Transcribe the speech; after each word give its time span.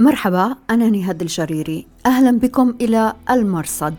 مرحبا 0.00 0.56
أنا 0.70 0.90
نهاد 0.90 1.22
الجريري. 1.22 1.86
أهلا 2.06 2.38
بكم 2.38 2.74
إلى 2.80 3.14
المرصد. 3.30 3.94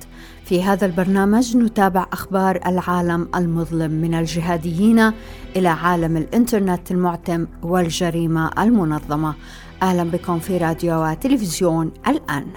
في 0.46 0.64
هذا 0.64 0.86
البرنامج 0.86 1.58
نتابع 1.58 2.06
أخبار 2.14 2.60
العالم 2.66 3.28
المظلم 3.36 3.92
من 3.92 4.14
الجهاديين 4.14 5.12
إلى 5.56 5.68
عالم 5.68 6.18
الإنترنت 6.18 6.92
المعتم 6.92 7.48
والجريمة 7.64 8.52
المنظمة. 8.60 9.34
أهلا 9.82 10.04
بكم 10.04 10.40
في 10.40 10.58
راديو 10.58 11.04
وتلفزيون 11.04 11.92
الآن. 12.08 12.48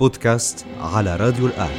بودكاست 0.00 0.66
على 0.80 1.16
راديو 1.16 1.46
الآن. 1.46 1.70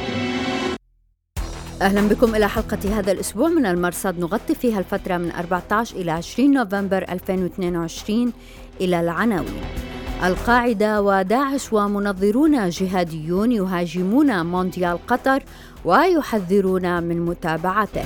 أهلا 1.82 2.08
بكم 2.08 2.34
إلى 2.34 2.48
حلقة 2.48 2.98
هذا 2.98 3.12
الأسبوع 3.12 3.48
من 3.48 3.66
المرصد. 3.66 4.18
نغطي 4.18 4.54
فيها 4.54 4.78
الفترة 4.78 5.16
من 5.16 5.30
14 5.30 5.96
إلى 5.96 6.10
20 6.10 6.52
نوفمبر 6.52 7.04
2022 7.08 8.32
إلى 8.80 9.00
العناوين. 9.00 9.95
القاعدة 10.24 11.02
وداعش 11.02 11.72
ومنظرون 11.72 12.68
جهاديون 12.68 13.52
يهاجمون 13.52 14.46
مونديال 14.46 15.06
قطر 15.06 15.42
ويحذرون 15.84 17.02
من 17.02 17.26
متابعته. 17.26 18.04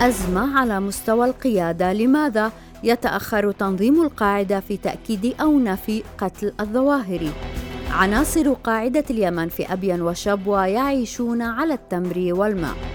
أزمة 0.00 0.58
على 0.58 0.80
مستوى 0.80 1.26
القيادة. 1.26 1.92
لماذا 1.92 2.52
يتأخر 2.82 3.52
تنظيم 3.52 4.02
القاعدة 4.02 4.60
في 4.60 4.76
تأكيد 4.76 5.34
أو 5.40 5.58
نفي 5.58 6.02
قتل 6.18 6.52
الظواهري 6.60 7.32
عناصر 7.90 8.52
قاعدة 8.52 9.04
اليمن 9.10 9.48
في 9.48 9.72
أبين 9.72 10.02
وشبوة 10.02 10.66
يعيشون 10.66 11.42
على 11.42 11.74
التمر 11.74 12.28
والماء. 12.32 12.93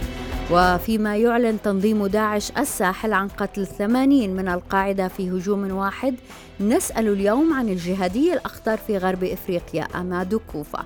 وفيما 0.51 1.17
يعلن 1.17 1.61
تنظيم 1.61 2.07
داعش 2.07 2.51
الساحل 2.57 3.13
عن 3.13 3.27
قتل 3.27 3.67
ثمانين 3.67 4.35
من 4.35 4.47
القاعدة 4.47 5.07
في 5.07 5.29
هجوم 5.29 5.71
واحد 5.71 6.15
نسأل 6.59 7.07
اليوم 7.07 7.53
عن 7.53 7.69
الجهادي 7.69 8.33
الأخطر 8.33 8.77
في 8.77 8.97
غرب 8.97 9.23
إفريقيا 9.23 9.83
أمادو 9.83 10.39
كوفا 10.51 10.85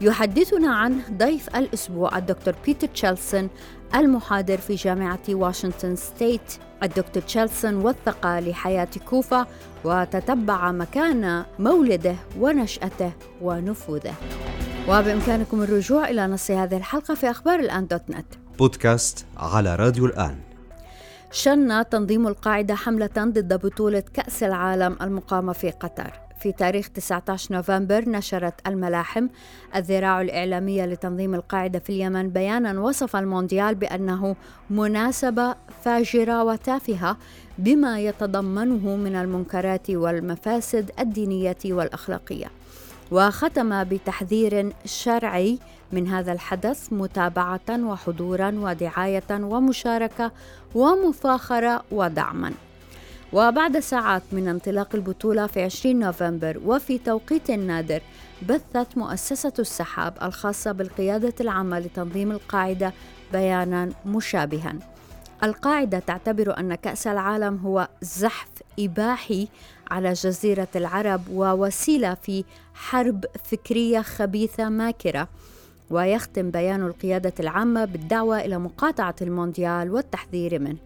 يحدثنا 0.00 0.74
عنه 0.74 1.02
ضيف 1.12 1.56
الأسبوع 1.56 2.18
الدكتور 2.18 2.54
بيتر 2.66 2.86
تشيلسون 2.86 3.48
المحاضر 3.94 4.56
في 4.56 4.74
جامعة 4.74 5.20
واشنطن 5.28 5.96
ستيت. 5.96 6.52
الدكتور 6.82 7.22
تشيلسون 7.22 7.74
وثق 7.74 8.38
لحياة 8.38 8.88
كوفا 9.10 9.46
وتتبع 9.84 10.72
مكان 10.72 11.44
مولده 11.58 12.14
ونشأته 12.38 13.12
ونفوذه. 13.42 14.14
وبإمكانكم 14.88 15.62
الرجوع 15.62 16.08
إلى 16.08 16.26
نص 16.26 16.50
هذه 16.50 16.76
الحلقة 16.76 17.14
في 17.14 17.30
أخبار 17.30 17.60
الآن 17.60 17.86
dot 17.86 18.10
net. 18.10 18.39
بودكاست 18.60 19.26
على 19.36 19.76
راديو 19.76 20.06
الآن. 20.06 20.36
شن 21.32 21.88
تنظيم 21.88 22.26
القاعدة 22.26 22.74
حملة 22.74 23.10
ضد 23.18 23.66
بطولة 23.66 24.02
كأس 24.14 24.42
العالم 24.42 24.96
المقامة 25.02 25.52
في 25.52 25.70
قطر. 25.70 26.12
في 26.40 26.52
تاريخ 26.52 26.88
19 26.88 27.54
نوفمبر 27.54 28.08
نشرت 28.08 28.54
الملاحم 28.66 29.28
الذراع 29.76 30.20
الإعلامية 30.20 30.86
لتنظيم 30.86 31.34
القاعدة 31.34 31.78
في 31.78 31.90
اليمن 31.90 32.28
بيانا 32.28 32.80
وصف 32.80 33.16
المونديال 33.16 33.74
بأنه 33.74 34.36
مناسبة 34.70 35.54
فاجرة 35.84 36.44
وتافهة 36.44 37.16
بما 37.58 38.00
يتضمنه 38.00 38.96
من 38.96 39.16
المنكرات 39.16 39.90
والمفاسد 39.90 40.90
الدينية 40.98 41.58
والأخلاقية. 41.64 42.46
وختم 43.10 43.84
بتحذير 43.84 44.72
شرعي 44.84 45.58
من 45.92 46.08
هذا 46.08 46.32
الحدث 46.32 46.92
متابعة 46.92 47.60
وحضورا 47.70 48.54
ودعاية 48.56 49.30
ومشاركة 49.30 50.32
ومفاخرة 50.74 51.84
ودعما. 51.92 52.52
وبعد 53.32 53.78
ساعات 53.78 54.22
من 54.32 54.48
انطلاق 54.48 54.94
البطولة 54.94 55.46
في 55.46 55.62
20 55.62 55.98
نوفمبر 55.98 56.60
وفي 56.64 56.98
توقيت 56.98 57.50
نادر 57.50 58.00
بثت 58.48 58.96
مؤسسة 58.96 59.52
السحاب 59.58 60.14
الخاصة 60.22 60.72
بالقيادة 60.72 61.34
العامة 61.40 61.78
لتنظيم 61.78 62.32
القاعدة 62.32 62.92
بيانا 63.32 63.90
مشابها. 64.06 64.74
القاعدة 65.42 65.98
تعتبر 65.98 66.58
أن 66.58 66.74
كأس 66.74 67.06
العالم 67.06 67.56
هو 67.56 67.88
زحف 68.02 68.48
إباحي 68.78 69.48
على 69.90 70.12
جزيرة 70.12 70.68
العرب 70.76 71.22
ووسيلة 71.32 72.14
في 72.14 72.44
حرب 72.74 73.24
فكرية 73.44 74.00
خبيثة 74.00 74.68
ماكرة. 74.68 75.28
ويختم 75.90 76.50
بيان 76.50 76.82
القيادة 76.82 77.32
العامة 77.40 77.84
بالدعوة 77.84 78.40
إلى 78.40 78.58
مقاطعة 78.58 79.14
المونديال 79.22 79.90
والتحذير 79.90 80.58
منه. 80.58 80.78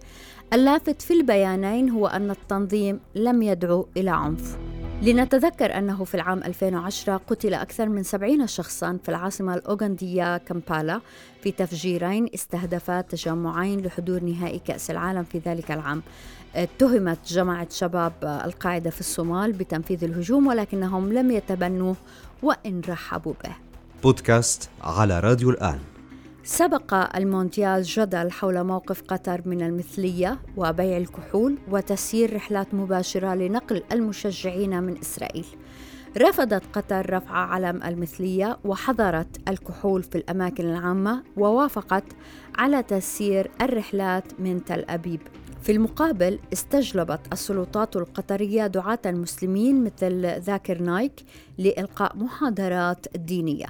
اللافت 0.52 1.02
في 1.02 1.14
البيانين 1.14 1.90
هو 1.90 2.06
أن 2.06 2.30
التنظيم 2.30 3.00
لم 3.14 3.42
يدعو 3.42 3.88
إلى 3.96 4.10
عنف. 4.10 4.56
لنتذكر 5.02 5.78
أنه 5.78 6.04
في 6.04 6.14
العام 6.14 6.38
2010 6.38 7.16
قتل 7.16 7.54
أكثر 7.54 7.88
من 7.88 8.02
70 8.02 8.46
شخصا 8.46 8.98
في 9.02 9.08
العاصمة 9.08 9.54
الأوغندية 9.54 10.36
كامبالا 10.36 11.00
في 11.42 11.52
تفجيرين 11.52 12.28
استهدفا 12.34 13.00
تجمعين 13.00 13.80
لحضور 13.80 14.22
نهائي 14.22 14.58
كأس 14.58 14.90
العالم 14.90 15.22
في 15.24 15.38
ذلك 15.38 15.70
العام. 15.70 16.02
اتهمت 16.54 17.18
جماعة 17.26 17.68
شباب 17.70 18.12
القاعدة 18.44 18.90
في 18.90 19.00
الصومال 19.00 19.52
بتنفيذ 19.52 20.04
الهجوم 20.04 20.46
ولكنهم 20.46 21.12
لم 21.12 21.30
يتبنوه 21.30 21.96
وإن 22.42 22.80
رحبوا 22.88 23.34
به. 23.44 23.73
بودكاست 24.04 24.70
على 24.82 25.20
راديو 25.20 25.50
الآن. 25.50 25.78
سبق 26.42 27.16
المونديال 27.16 27.82
جدل 27.82 28.30
حول 28.30 28.64
موقف 28.64 29.02
قطر 29.02 29.42
من 29.44 29.62
المثلية 29.62 30.38
وبيع 30.56 30.96
الكحول 30.96 31.58
وتسيير 31.70 32.36
رحلات 32.36 32.74
مباشرة 32.74 33.34
لنقل 33.34 33.82
المشجعين 33.92 34.82
من 34.82 34.98
إسرائيل. 34.98 35.46
رفضت 36.18 36.62
قطر 36.72 37.14
رفع 37.14 37.34
علم 37.34 37.82
المثلية 37.82 38.58
وحظرت 38.64 39.48
الكحول 39.48 40.02
في 40.02 40.18
الأماكن 40.18 40.64
العامة 40.64 41.22
ووافقت 41.36 42.04
على 42.58 42.82
تسيير 42.82 43.50
الرحلات 43.62 44.40
من 44.40 44.64
تل 44.64 44.84
أبيب. 44.88 45.20
في 45.64 45.72
المقابل 45.72 46.38
استجلبت 46.52 47.20
السلطات 47.32 47.96
القطرية 47.96 48.66
دعاة 48.66 48.98
مسلمين 49.06 49.84
مثل 49.84 50.40
ذاكر 50.40 50.82
نايك 50.82 51.24
لإلقاء 51.58 52.16
محاضرات 52.16 53.06
دينية. 53.16 53.66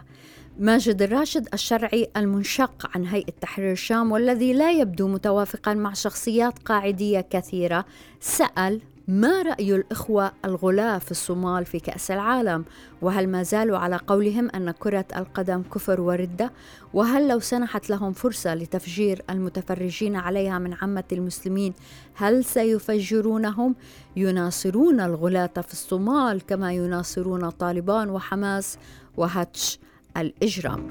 ماجد 0.58 1.02
الراشد 1.02 1.48
الشرعي 1.54 2.10
المنشق 2.16 2.90
عن 2.94 3.04
هيئة 3.06 3.32
تحرير 3.40 3.72
الشام 3.72 4.12
والذي 4.12 4.52
لا 4.52 4.72
يبدو 4.72 5.08
متوافقا 5.08 5.74
مع 5.74 5.92
شخصيات 5.92 6.58
قاعدية 6.58 7.20
كثيرة 7.20 7.84
سأل 8.20 8.80
ما 9.08 9.42
رأي 9.42 9.74
الإخوة 9.74 10.32
الغلاة 10.44 10.98
في 10.98 11.10
الصومال 11.10 11.64
في 11.64 11.80
كأس 11.80 12.10
العالم؟ 12.10 12.64
وهل 13.02 13.28
ما 13.28 13.42
زالوا 13.42 13.78
على 13.78 13.96
قولهم 13.96 14.50
أن 14.50 14.70
كرة 14.70 15.04
القدم 15.16 15.62
كفر 15.62 16.00
وردة؟ 16.00 16.52
وهل 16.94 17.28
لو 17.28 17.40
سنحت 17.40 17.90
لهم 17.90 18.12
فرصة 18.12 18.54
لتفجير 18.54 19.22
المتفرجين 19.30 20.16
عليها 20.16 20.58
من 20.58 20.74
عامة 20.74 21.04
المسلمين 21.12 21.74
هل 22.14 22.44
سيفجرونهم؟ 22.44 23.74
يناصرون 24.16 25.00
الغلاة 25.00 25.60
في 25.66 25.72
الصومال 25.72 26.46
كما 26.46 26.72
يناصرون 26.72 27.50
طالبان 27.50 28.10
وحماس 28.10 28.78
وهتش 29.16 29.78
الإجرام 30.16 30.88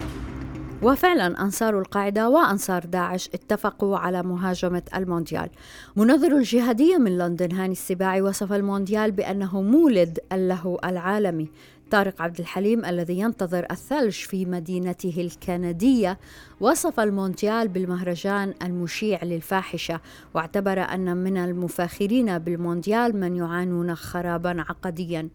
وفعلا 0.81 1.41
أنصار 1.41 1.79
القاعدة 1.79 2.29
وأنصار 2.29 2.85
داعش 2.85 3.29
اتفقوا 3.33 3.97
على 3.97 4.23
مهاجمة 4.23 4.81
المونديال. 4.95 5.49
منظر 5.95 6.37
الجهادية 6.37 6.97
من 6.97 7.17
لندن 7.17 7.51
هاني 7.51 7.71
السباعي 7.71 8.21
وصف 8.21 8.53
المونديال 8.53 9.11
بأنه 9.11 9.61
مولد 9.61 10.19
اللهو 10.31 10.79
العالمي. 10.85 11.49
طارق 11.91 12.21
عبد 12.21 12.39
الحليم 12.39 12.85
الذي 12.85 13.19
ينتظر 13.19 13.65
الثلج 13.71 14.11
في 14.11 14.45
مدينته 14.45 15.13
الكندية 15.17 16.19
وصف 16.59 16.99
المونديال 16.99 17.67
بالمهرجان 17.67 18.53
المشيع 18.63 19.23
للفاحشة 19.23 19.99
واعتبر 20.33 20.79
أن 20.79 21.17
من 21.17 21.37
المفاخرين 21.37 22.37
بالمونديال 22.37 23.19
من 23.19 23.35
يعانون 23.35 23.95
خرابا 23.95 24.65
عقديا. 24.69 25.29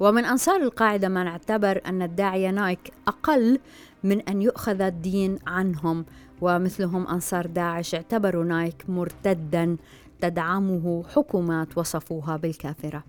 ومن 0.00 0.24
أنصار 0.24 0.62
القاعدة 0.62 1.08
من 1.08 1.26
اعتبر 1.26 1.80
أن 1.86 2.02
الداعية 2.02 2.50
نايك 2.50 2.92
أقل 3.08 3.58
من 4.04 4.20
أن 4.20 4.42
يؤخذ 4.42 4.80
الدين 4.80 5.38
عنهم 5.46 6.04
ومثلهم 6.40 7.06
أنصار 7.06 7.46
داعش 7.46 7.94
اعتبروا 7.94 8.44
نايك 8.44 8.84
مرتدا 8.88 9.76
تدعمه 10.20 11.04
حكومات 11.14 11.78
وصفوها 11.78 12.36
بالكافرة. 12.36 13.04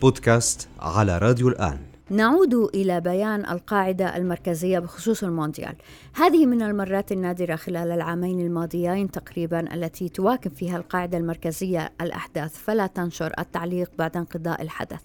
بودكاست 0.00 0.68
على 0.80 1.18
راديو 1.18 1.48
الآن. 1.48 1.93
نعود 2.10 2.54
إلى 2.54 3.00
بيان 3.00 3.40
القاعدة 3.50 4.16
المركزية 4.16 4.78
بخصوص 4.78 5.24
المونديال. 5.24 5.74
هذه 6.14 6.46
من 6.46 6.62
المرات 6.62 7.12
النادرة 7.12 7.56
خلال 7.56 7.90
العامين 7.90 8.40
الماضيين 8.40 9.10
تقريبا 9.10 9.74
التي 9.74 10.08
تواكب 10.08 10.50
فيها 10.50 10.76
القاعدة 10.76 11.18
المركزية 11.18 11.92
الأحداث 12.00 12.56
فلا 12.58 12.86
تنشر 12.86 13.32
التعليق 13.38 13.90
بعد 13.98 14.16
انقضاء 14.16 14.62
الحدث. 14.62 15.00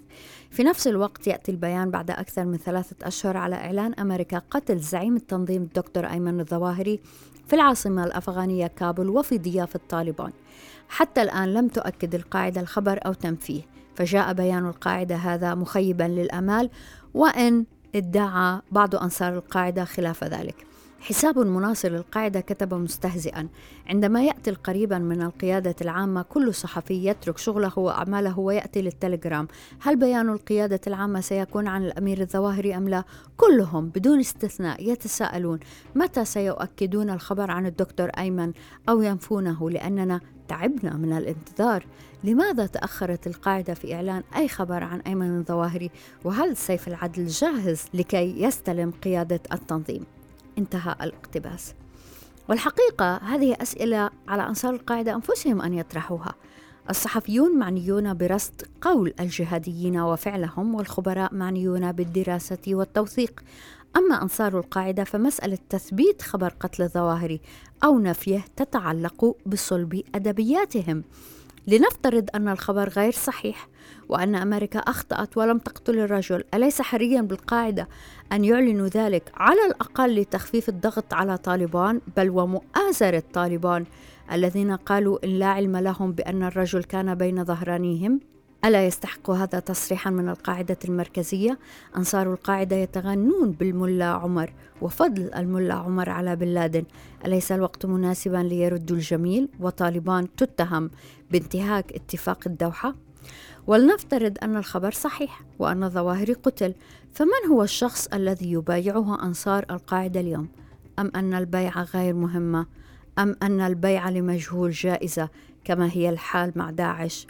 في 0.49 0.63
نفس 0.63 0.87
الوقت 0.87 1.27
يأتي 1.27 1.51
البيان 1.51 1.91
بعد 1.91 2.11
أكثر 2.11 2.45
من 2.45 2.57
ثلاثة 2.57 3.07
أشهر 3.07 3.37
على 3.37 3.55
إعلان 3.55 3.93
أمريكا 3.93 4.41
قتل 4.51 4.79
زعيم 4.79 5.15
التنظيم 5.15 5.61
الدكتور 5.61 6.05
أيمن 6.05 6.39
الظواهري 6.39 6.99
في 7.47 7.55
العاصمة 7.55 8.03
الأفغانية 8.03 8.67
كابول 8.67 9.09
وفي 9.09 9.37
ضيافة 9.37 9.79
طالبان 9.89 10.31
حتى 10.89 11.21
الآن 11.21 11.53
لم 11.53 11.67
تؤكد 11.67 12.15
القاعدة 12.15 12.61
الخبر 12.61 12.99
أو 13.05 13.13
تنفيه. 13.13 13.78
فجاء 13.99 14.33
بيان 14.33 14.65
القاعدة 14.65 15.15
هذا 15.15 15.55
مخيبا 15.55 16.03
للأمال 16.03 16.69
وإن 17.13 17.65
ادعى 17.95 18.61
بعض 18.71 18.95
أنصار 18.95 19.33
القاعدة 19.33 19.85
خلاف 19.85 20.23
ذلك. 20.23 20.68
حساب 21.01 21.39
مناصر 21.39 21.89
للقاعدة 21.89 22.39
كتب 22.39 22.73
مستهزئا. 22.73 23.47
عندما 23.87 24.23
يأتي 24.23 24.51
قريبا 24.51 24.97
من 24.97 25.21
القيادة 25.21 25.75
العامة 25.81 26.21
كل 26.21 26.53
صحفي 26.53 27.05
يترك 27.05 27.37
شغله 27.37 27.79
وأعماله 27.79 28.39
ويأتي 28.39 28.81
للتليجرام. 28.81 29.47
هل 29.81 29.95
بيان 29.95 30.29
القيادة 30.29 30.79
العامة 30.87 31.21
سيكون 31.21 31.67
عن 31.67 31.85
الأمير 31.85 32.21
الظواهري 32.21 32.77
أم 32.77 32.89
لا؟ 32.89 33.03
كلهم 33.37 33.89
بدون 33.89 34.19
استثناء 34.19 34.91
يتساءلون. 34.91 35.59
متى 35.95 36.25
سيؤكدون 36.25 37.09
الخبر 37.09 37.51
عن 37.51 37.65
الدكتور 37.65 38.09
أيمن 38.09 38.53
أو 38.89 39.01
ينفونه 39.01 39.69
لأننا 39.69 40.19
تعبنا 40.47 40.93
من 40.93 41.17
الانتظار؟ 41.17 41.85
لماذا 42.23 42.65
تأخرت 42.65 43.27
القاعدة 43.27 43.73
في 43.73 43.95
إعلان 43.95 44.23
أي 44.35 44.47
خبر 44.47 44.83
عن 44.83 44.99
أيمن 44.99 45.37
الظواهري؟ 45.37 45.91
وهل 46.23 46.57
سيف 46.57 46.87
العدل 46.87 47.27
جاهز 47.27 47.85
لكي 47.93 48.41
يستلم 48.41 48.91
قيادة 48.91 49.41
التنظيم؟ 49.53 50.18
انتهى 50.59 50.95
الاقتباس. 51.01 51.73
والحقيقة 52.49 53.17
هذه 53.17 53.57
أسئلة 53.61 54.09
على 54.27 54.47
أنصار 54.47 54.73
القاعدة 54.73 55.15
أنفسهم 55.15 55.61
أن 55.61 55.73
يطرحوها. 55.73 56.35
الصحفيون 56.89 57.59
معنيون 57.59 58.13
برصد 58.13 58.61
قول 58.81 59.13
الجهاديين 59.19 59.99
وفعلهم 59.99 60.75
والخبراء 60.75 61.33
معنيون 61.33 61.91
بالدراسة 61.91 62.57
والتوثيق. 62.67 63.43
أما 63.97 64.21
أنصار 64.21 64.57
القاعدة 64.59 65.03
فمسألة 65.03 65.57
تثبيت 65.69 66.21
خبر 66.21 66.53
قتل 66.59 66.83
الظواهري 66.83 67.41
أو 67.83 67.99
نفيه 67.99 68.45
تتعلق 68.55 69.35
بصلب 69.45 70.01
أدبياتهم. 70.15 71.03
لنفترض 71.67 72.29
أن 72.35 72.47
الخبر 72.47 72.89
غير 72.89 73.11
صحيح 73.11 73.67
وأن 74.09 74.35
أمريكا 74.35 74.79
أخطأت 74.79 75.37
ولم 75.37 75.57
تقتل 75.57 75.99
الرجل 75.99 76.43
أليس 76.53 76.81
حريا 76.81 77.21
بالقاعدة 77.21 77.87
أن 78.31 78.45
يعلنوا 78.45 78.87
ذلك 78.87 79.31
على 79.35 79.65
الأقل 79.65 80.15
لتخفيف 80.15 80.69
الضغط 80.69 81.13
على 81.13 81.37
طالبان 81.37 82.01
بل 82.17 82.29
ومؤازرة 82.29 83.23
طالبان 83.33 83.85
الذين 84.31 84.75
قالوا 84.75 85.25
إن 85.25 85.29
لا 85.29 85.45
علم 85.45 85.77
لهم 85.77 86.11
بأن 86.11 86.43
الرجل 86.43 86.83
كان 86.83 87.15
بين 87.15 87.45
ظهرانيهم 87.45 88.19
ألا 88.65 88.85
يستحق 88.87 89.29
هذا 89.29 89.59
تصريحا 89.59 90.09
من 90.09 90.29
القاعدة 90.29 90.77
المركزية؟ 90.85 91.59
أنصار 91.97 92.33
القاعدة 92.33 92.75
يتغنون 92.75 93.51
بالملا 93.51 94.05
عمر 94.05 94.53
وفضل 94.81 95.33
الملا 95.35 95.73
عمر 95.73 96.09
على 96.09 96.35
بن 96.35 96.47
لادن 96.47 96.83
أليس 97.25 97.51
الوقت 97.51 97.85
مناسبا 97.85 98.37
ليردوا 98.37 98.95
الجميل 98.95 99.49
وطالبان 99.59 100.35
تتهم 100.35 100.89
بانتهاك 101.31 101.93
اتفاق 101.93 102.39
الدوحة؟ 102.45 102.95
ولنفترض 103.69 104.37
أن 104.43 104.55
الخبر 104.55 104.91
صحيح 104.91 105.41
وأن 105.59 105.83
الظواهر 105.83 106.33
قتل 106.33 106.73
فمن 107.13 107.49
هو 107.49 107.63
الشخص 107.63 108.07
الذي 108.07 108.51
يبايعه 108.51 109.23
أنصار 109.23 109.65
القاعدة 109.71 110.19
اليوم؟ 110.19 110.47
أم 110.99 111.11
أن 111.15 111.33
البيعة 111.33 111.83
غير 111.83 112.13
مهمة؟ 112.13 112.65
أم 113.19 113.35
أن 113.43 113.61
البيعة 113.61 114.11
لمجهول 114.11 114.71
جائزة 114.71 115.29
كما 115.63 115.89
هي 115.91 116.09
الحال 116.09 116.51
مع 116.55 116.71
داعش 116.71 117.27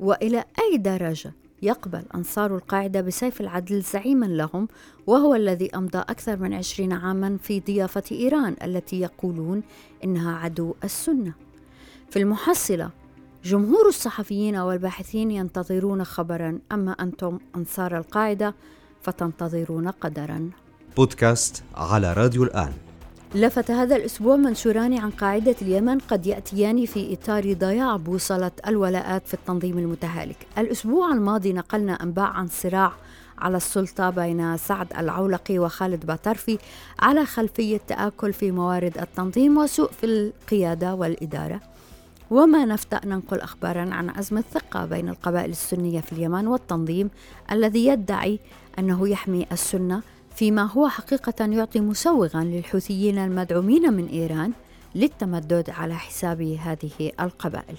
وإلى 0.00 0.44
أي 0.60 0.78
درجة 0.78 1.32
يقبل 1.62 2.02
أنصار 2.14 2.56
القاعدة 2.56 3.00
بسيف 3.00 3.40
العدل 3.40 3.82
زعيما 3.82 4.26
لهم 4.26 4.68
وهو 5.06 5.34
الذي 5.34 5.76
أمضى 5.76 5.98
أكثر 5.98 6.36
من 6.36 6.54
عشرين 6.54 6.92
عاما 6.92 7.38
في 7.42 7.60
ضيافة 7.60 8.04
إيران 8.12 8.56
التي 8.62 9.00
يقولون 9.00 9.62
إنها 10.04 10.36
عدو 10.36 10.74
السنة 10.84 11.32
في 12.10 12.18
المحصلة 12.18 13.01
جمهور 13.44 13.88
الصحفيين 13.88 14.56
والباحثين 14.56 15.30
ينتظرون 15.30 16.04
خبرا 16.04 16.58
أما 16.72 16.92
أنتم 16.92 17.38
أنصار 17.56 17.96
القاعدة 17.96 18.54
فتنتظرون 19.02 19.88
قدرا. 19.88 20.50
بودكاست 20.96 21.62
على 21.74 22.12
راديو 22.12 22.42
الآن. 22.42 22.72
لفت 23.34 23.70
هذا 23.70 23.96
الأسبوع 23.96 24.36
منشوران 24.36 24.98
عن 24.98 25.10
قاعدة 25.10 25.56
اليمن 25.62 25.98
قد 25.98 26.26
يأتيان 26.26 26.86
في 26.86 27.12
إطار 27.14 27.52
ضياع 27.52 27.96
بوصلة 27.96 28.50
الولاءات 28.66 29.26
في 29.26 29.34
التنظيم 29.34 29.78
المتهالك. 29.78 30.46
الأسبوع 30.58 31.12
الماضي 31.12 31.52
نقلنا 31.52 31.92
أنباء 31.92 32.26
عن 32.26 32.48
صراع 32.48 32.92
على 33.38 33.56
السلطة 33.56 34.10
بين 34.10 34.56
سعد 34.56 34.86
العولقي 34.98 35.58
وخالد 35.58 36.06
باترفي 36.06 36.58
على 36.98 37.26
خلفية 37.26 37.80
تآكل 37.88 38.32
في 38.32 38.50
موارد 38.50 38.98
التنظيم 38.98 39.58
وسوء 39.58 39.90
في 39.90 40.06
القيادة 40.06 40.94
والإدارة. 40.94 41.71
وما 42.32 42.64
نفتأ 42.64 43.00
ننقل 43.06 43.40
أخبارا 43.40 43.94
عن 43.94 44.10
أزمة 44.10 44.44
ثقة 44.52 44.86
بين 44.86 45.08
القبائل 45.08 45.50
السنية 45.50 46.00
في 46.00 46.12
اليمن 46.12 46.46
والتنظيم 46.46 47.10
الذي 47.52 47.86
يدعي 47.86 48.38
أنه 48.78 49.08
يحمي 49.08 49.46
السنة 49.52 50.02
فيما 50.36 50.62
هو 50.62 50.88
حقيقة 50.88 51.44
يعطي 51.44 51.80
مسوغا 51.80 52.44
للحوثيين 52.44 53.18
المدعومين 53.18 53.92
من 53.92 54.06
إيران 54.06 54.52
للتمدد 54.94 55.70
على 55.70 55.94
حساب 55.94 56.42
هذه 56.42 57.12
القبائل. 57.20 57.76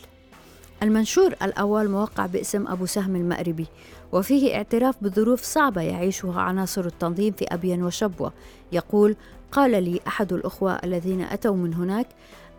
المنشور 0.84 1.36
الأول 1.42 1.90
موقع 1.90 2.26
باسم 2.26 2.68
أبو 2.68 2.86
سهم 2.86 3.16
المأربي 3.16 3.68
وفيه 4.12 4.56
اعتراف 4.56 4.96
بظروف 5.02 5.42
صعبة 5.42 5.82
يعيشها 5.82 6.42
عناصر 6.42 6.86
التنظيم 6.86 7.34
في 7.34 7.46
أبين 7.46 7.84
وشبوة 7.84 8.34
يقول 8.72 9.16
قال 9.52 9.84
لي 9.84 10.00
أحد 10.08 10.34
الأخوة 10.34 10.74
الذين 10.84 11.22
أتوا 11.22 11.56
من 11.56 11.74
هناك 11.74 12.08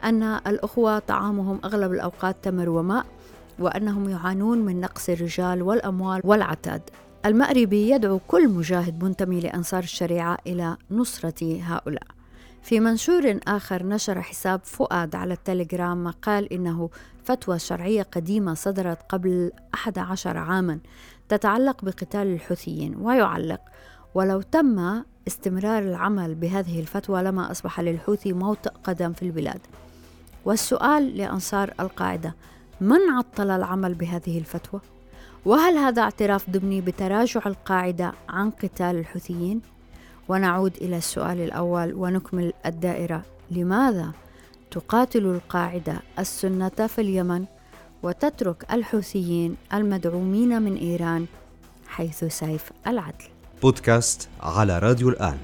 أن 0.04 0.22
الأخوة 0.22 0.98
طعامهم 0.98 1.60
أغلب 1.64 1.92
الأوقات 1.92 2.36
تمر 2.42 2.68
وماء 2.68 3.06
وأنهم 3.58 4.08
يعانون 4.08 4.58
من 4.58 4.80
نقص 4.80 5.08
الرجال 5.08 5.62
والأموال 5.62 6.20
والعتاد. 6.24 6.82
المأربي 7.26 7.90
يدعو 7.90 8.18
كل 8.28 8.48
مجاهد 8.48 9.04
منتمي 9.04 9.40
لأنصار 9.40 9.82
الشريعة 9.82 10.38
إلى 10.46 10.76
نصرة 10.90 11.60
هؤلاء. 11.62 12.06
في 12.62 12.80
منشور 12.80 13.38
آخر 13.48 13.86
نشر 13.86 14.22
حساب 14.22 14.60
فؤاد 14.64 15.14
على 15.14 15.34
التليجرام 15.34 16.04
مقال 16.04 16.52
إنه 16.52 16.90
فتوى 17.24 17.58
شرعية 17.58 18.02
قديمة 18.02 18.54
صدرت 18.54 18.98
قبل 19.08 19.52
11 19.74 20.38
عاما 20.38 20.78
تتعلق 21.28 21.84
بقتال 21.84 22.26
الحوثيين 22.26 22.96
ويعلق 22.96 23.60
ولو 24.14 24.40
تم 24.40 25.02
استمرار 25.28 25.82
العمل 25.82 26.34
بهذه 26.34 26.80
الفتوى 26.80 27.22
لما 27.22 27.50
أصبح 27.50 27.80
للحوثي 27.80 28.32
موطئ 28.32 28.70
قدم 28.84 29.12
في 29.12 29.22
البلاد 29.22 29.60
والسؤال 30.44 31.16
لأنصار 31.16 31.74
القاعدة 31.80 32.34
من 32.80 33.10
عطل 33.10 33.50
العمل 33.50 33.94
بهذه 33.94 34.38
الفتوى؟ 34.38 34.80
وهل 35.44 35.78
هذا 35.78 36.02
اعتراف 36.02 36.50
ضمني 36.50 36.80
بتراجع 36.80 37.40
القاعدة 37.46 38.12
عن 38.28 38.50
قتال 38.50 38.96
الحوثيين؟ 38.96 39.60
ونعود 40.28 40.76
إلى 40.76 40.96
السؤال 40.96 41.40
الأول 41.40 41.94
ونكمل 41.94 42.52
الدائرة 42.66 43.22
لماذا 43.50 44.12
تقاتل 44.70 45.26
القاعدة 45.26 45.96
السنة 46.18 46.68
في 46.68 47.00
اليمن 47.00 47.44
وتترك 48.02 48.72
الحوثيين 48.72 49.56
المدعومين 49.74 50.62
من 50.62 50.76
إيران 50.76 51.26
حيث 51.88 52.24
سيف 52.24 52.72
العدل 52.86 53.24
بودكاست 53.62 54.28
على 54.40 54.78
راديو 54.78 55.08
الآن 55.08 55.38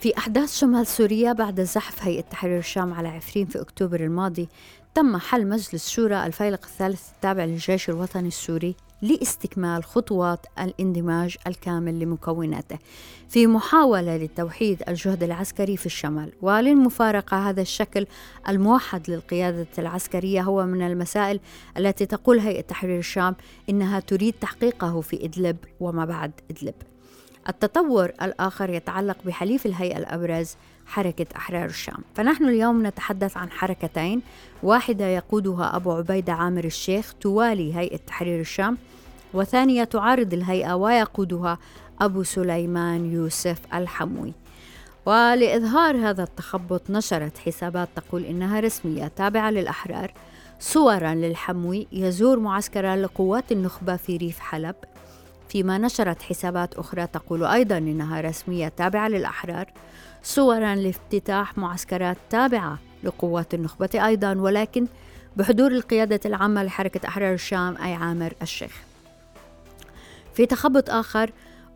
في 0.00 0.18
أحداث 0.18 0.58
شمال 0.58 0.86
سوريا 0.86 1.32
بعد 1.32 1.60
زحف 1.60 2.02
هيئة 2.02 2.20
تحرير 2.20 2.58
الشام 2.58 2.94
على 2.94 3.08
عفرين 3.08 3.46
في 3.46 3.60
أكتوبر 3.60 4.00
الماضي 4.00 4.48
تم 4.94 5.16
حل 5.16 5.46
مجلس 5.46 5.88
شورى 5.90 6.26
الفيلق 6.26 6.64
الثالث 6.64 7.10
التابع 7.10 7.44
للجيش 7.44 7.90
الوطني 7.90 8.28
السوري 8.28 8.74
لاستكمال 9.02 9.84
خطوات 9.84 10.46
الاندماج 10.60 11.36
الكامل 11.46 12.00
لمكوناته. 12.00 12.78
في 13.28 13.46
محاولة 13.46 14.16
لتوحيد 14.16 14.82
الجهد 14.88 15.22
العسكري 15.22 15.76
في 15.76 15.86
الشمال 15.86 16.32
وللمفارقة 16.42 17.48
هذا 17.48 17.62
الشكل 17.62 18.06
الموحد 18.48 19.10
للقيادة 19.10 19.66
العسكرية 19.78 20.42
هو 20.42 20.66
من 20.66 20.82
المسائل 20.82 21.40
التي 21.76 22.06
تقول 22.06 22.38
هيئة 22.38 22.60
تحرير 22.60 22.98
الشام 22.98 23.36
إنها 23.68 24.00
تريد 24.00 24.34
تحقيقه 24.40 25.00
في 25.00 25.24
إدلب 25.24 25.56
وما 25.80 26.04
بعد 26.04 26.32
إدلب. 26.50 26.74
التطور 27.48 28.12
الآخر 28.22 28.70
يتعلق 28.70 29.16
بحليف 29.24 29.66
الهيئة 29.66 29.98
الأبرز 29.98 30.56
حركة 30.86 31.26
أحرار 31.36 31.64
الشام. 31.64 31.98
فنحن 32.14 32.44
اليوم 32.44 32.86
نتحدث 32.86 33.36
عن 33.36 33.50
حركتين. 33.50 34.22
واحدة 34.62 35.04
يقودها 35.04 35.76
أبو 35.76 35.92
عبيدة 35.92 36.32
عامر 36.32 36.64
الشيخ 36.64 37.14
توالي 37.20 37.76
هيئة 37.76 37.96
تحرير 37.96 38.40
الشام. 38.40 38.78
وثانية 39.34 39.84
تعارض 39.84 40.34
الهيئة 40.34 40.74
ويقودها 40.74 41.58
أبو 42.00 42.22
سليمان 42.22 43.12
يوسف 43.12 43.58
الحموي. 43.74 44.32
ولإظهار 45.06 45.96
هذا 45.96 46.22
التخبط 46.22 46.90
نشرت 46.90 47.38
حسابات 47.38 47.88
تقول 47.96 48.24
إنها 48.24 48.60
رسمية 48.60 49.08
تابعة 49.16 49.50
للأحرار. 49.50 50.12
صورا 50.60 51.14
للحموي 51.14 51.86
يزور 51.92 52.38
معسكرا 52.38 52.96
لقوات 52.96 53.52
النخبة 53.52 53.96
في 53.96 54.16
ريف 54.16 54.38
حلب. 54.38 54.74
فيما 55.48 55.78
نشرت 55.78 56.22
حسابات 56.22 56.74
أخرى 56.74 57.06
تقول 57.06 57.44
أيضا 57.44 57.78
إنها 57.78 58.20
رسمية 58.20 58.68
تابعة 58.68 59.08
للأحرار 59.08 59.66
صورا 60.22 60.74
لافتتاح 60.74 61.58
معسكرات 61.58 62.16
تابعة 62.30 62.78
لقوات 63.04 63.54
النخبة 63.54 64.06
أيضا 64.06 64.34
ولكن 64.34 64.86
بحضور 65.36 65.72
القيادة 65.72 66.20
العامة 66.26 66.62
لحركة 66.62 67.08
أحرار 67.08 67.34
الشام 67.34 67.76
أي 67.76 67.94
عامر 67.94 68.32
الشيخ. 68.42 68.72
في 70.34 70.46
تخبط 70.46 70.90
آخر 70.90 71.30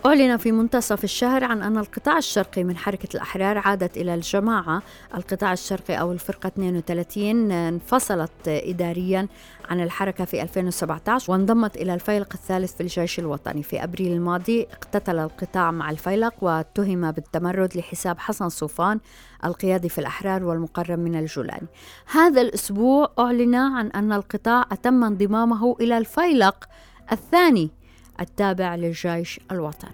أعلن 0.07 0.37
في 0.37 0.53
منتصف 0.53 1.05
الشهر 1.05 1.45
عن 1.45 1.63
أن 1.63 1.79
القطاع 1.79 2.19
الشرقي 2.19 2.65
من 2.65 2.77
حركة 2.77 3.09
الأحرار 3.15 3.59
عادت 3.59 3.97
إلى 3.97 4.15
الجماعة. 4.15 4.83
القطاع 5.15 5.53
الشرقي 5.53 6.01
أو 6.01 6.13
الفرقة 6.13 6.47
32 6.47 7.53
انفصلت 7.53 8.31
إداريا 8.47 9.29
عن 9.71 9.81
الحركة 9.81 10.25
في 10.25 10.43
2017 10.43 11.33
وانضمت 11.33 11.77
إلى 11.77 11.95
الفيلق 11.95 12.29
الثالث 12.35 12.75
في 12.75 12.81
الجيش 12.81 13.19
الوطني. 13.19 13.63
في 13.63 13.85
أبريل 13.85 14.13
الماضي 14.13 14.63
اقتتل 14.63 15.19
القطاع 15.19 15.71
مع 15.71 15.91
الفيلق 15.91 16.35
واتهم 16.41 17.11
بالتمرد 17.11 17.77
لحساب 17.77 18.19
حسن 18.19 18.49
صوفان 18.49 19.01
القيادي 19.45 19.89
في 19.89 19.99
الأحرار 19.99 20.45
والمقرب 20.45 20.99
من 20.99 21.15
الجولاني 21.19 21.67
هذا 22.13 22.41
الأسبوع 22.41 23.11
أعلن 23.19 23.55
عن 23.55 23.87
أن 23.87 24.13
القطاع 24.13 24.65
أتم 24.73 25.05
انضمامه 25.05 25.77
إلى 25.81 25.99
الفيلق 25.99 26.65
الثاني 27.13 27.82
التابع 28.23 28.75
للجيش 28.75 29.41
الوطني. 29.51 29.91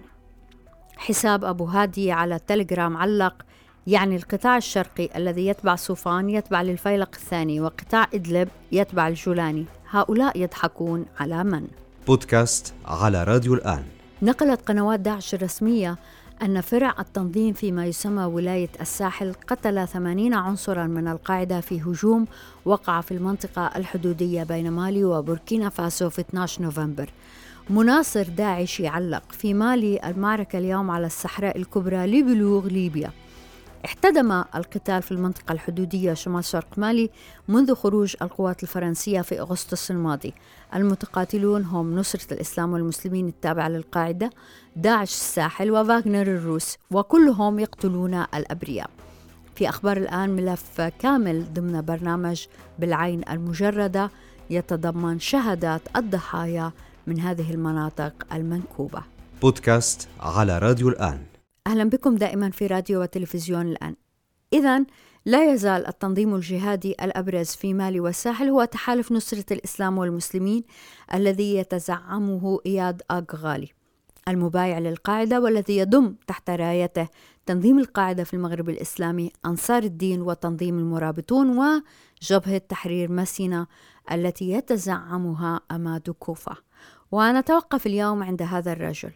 حساب 0.97 1.45
أبو 1.45 1.65
هادي 1.65 2.11
على 2.11 2.35
التليجرام 2.35 2.97
علق 2.97 3.33
يعني 3.87 4.15
القطاع 4.15 4.57
الشرقي 4.57 5.09
الذي 5.15 5.47
يتبع 5.47 5.75
صوفان 5.75 6.29
يتبع 6.29 6.61
للفيلق 6.61 7.09
الثاني 7.13 7.61
وقطاع 7.61 8.07
إدلب 8.13 8.49
يتبع 8.71 9.07
الجولاني. 9.07 9.65
هؤلاء 9.89 10.41
يضحكون 10.41 11.05
على 11.19 11.43
من؟ 11.43 11.67
بودكاست 12.07 12.73
على 12.85 13.23
راديو 13.23 13.53
الآن. 13.53 13.83
نقلت 14.21 14.61
قنوات 14.67 14.99
داعش 14.99 15.33
الرسمية 15.33 15.97
أن 16.41 16.61
فرع 16.61 16.95
التنظيم 16.99 17.53
فيما 17.53 17.85
يسمى 17.85 18.23
ولاية 18.23 18.69
الساحل 18.81 19.33
قتل 19.47 19.87
80 19.87 20.33
عنصرا 20.33 20.87
من 20.87 21.07
القاعدة 21.07 21.61
في 21.61 21.81
هجوم 21.81 22.27
وقع 22.65 23.01
في 23.01 23.11
المنطقة 23.11 23.71
الحدودية 23.75 24.43
بين 24.43 24.71
مالي 24.71 25.03
وبوركينا 25.03 25.69
فاسو 25.69 26.09
في 26.09 26.21
12 26.21 26.61
نوفمبر. 26.61 27.09
مناصر 27.69 28.23
داعش 28.23 28.79
يعلق 28.79 29.23
في 29.31 29.53
مالي 29.53 29.99
المعركة 30.09 30.59
اليوم 30.59 30.91
على 30.91 31.05
الصحراء 31.05 31.57
الكبرى 31.57 32.07
لبلوغ 32.07 32.67
ليبيا. 32.67 33.11
احتدم 33.85 34.31
القتال 34.31 35.01
في 35.01 35.11
المنطقة 35.11 35.51
الحدودية 35.51 36.13
شمال 36.13 36.43
شرق 36.43 36.67
مالي 36.77 37.09
منذ 37.47 37.75
خروج 37.75 38.15
القوات 38.21 38.63
الفرنسية 38.63 39.21
في 39.21 39.39
أغسطس 39.39 39.91
الماضي. 39.91 40.33
المتقاتلون 40.75 41.63
هم 41.63 41.95
نصرة 41.95 42.33
الإسلام 42.33 42.73
والمسلمين 42.73 43.27
التابعة 43.27 43.69
للقاعدة 43.69 44.29
داعش 44.75 45.09
الساحل 45.11 45.71
وفاغنر 45.71 46.27
الروس 46.27 46.77
وكلهم 46.91 47.59
يقتلون 47.59 48.13
الأبرياء. 48.13 48.89
في 49.55 49.69
أخبار 49.69 49.97
الآن 49.97 50.29
ملف 50.29 50.81
كامل 50.81 51.53
ضمن 51.53 51.81
برنامج 51.81 52.45
بالعين 52.79 53.21
المجردة 53.29 54.09
يتضمن 54.49 55.19
شهادات 55.19 55.81
الضحايا 55.95 56.71
من 57.07 57.19
هذه 57.19 57.53
المناطق 57.53 58.33
المنكوبة. 58.33 59.03
بودكاست 59.41 60.07
على 60.19 60.57
راديو 60.57 60.89
الآن. 60.89 61.19
أهلا 61.67 61.83
بكم 61.83 62.15
دائما 62.15 62.49
في 62.49 62.67
راديو 62.67 63.01
وتلفزيون 63.01 63.67
الآن. 63.67 63.95
إذا 64.53 64.85
لا 65.25 65.53
يزال 65.53 65.87
التنظيم 65.87 66.35
الجهادي 66.35 66.91
الأبرز 66.91 67.47
في 67.47 67.73
مالي 67.73 67.99
والساحل 67.99 68.49
هو 68.49 68.63
تحالف 68.63 69.11
نصرة 69.11 69.45
الإسلام 69.51 69.97
والمسلمين 69.97 70.63
الذي 71.13 71.55
يتزعمه 71.55 72.59
إياد 72.65 73.01
أغالي 73.11 73.69
المبايع 74.27 74.79
للقاعدة 74.79 75.41
والذي 75.41 75.77
يضم 75.77 76.15
تحت 76.27 76.49
رايته 76.49 77.07
تنظيم 77.45 77.79
القاعدة 77.79 78.23
في 78.23 78.33
المغرب 78.33 78.69
الإسلامي 78.69 79.31
أنصار 79.45 79.83
الدين 79.83 80.21
وتنظيم 80.21 80.79
المرابطون 80.79 81.49
وجبهة 81.49 82.57
تحرير 82.57 83.11
مسينا 83.11 83.67
التي 84.11 84.49
يتزعمها 84.49 85.59
أماد 85.71 86.09
كوفا 86.09 86.55
ونتوقف 87.11 87.87
اليوم 87.87 88.23
عند 88.23 88.41
هذا 88.41 88.73
الرجل. 88.73 89.11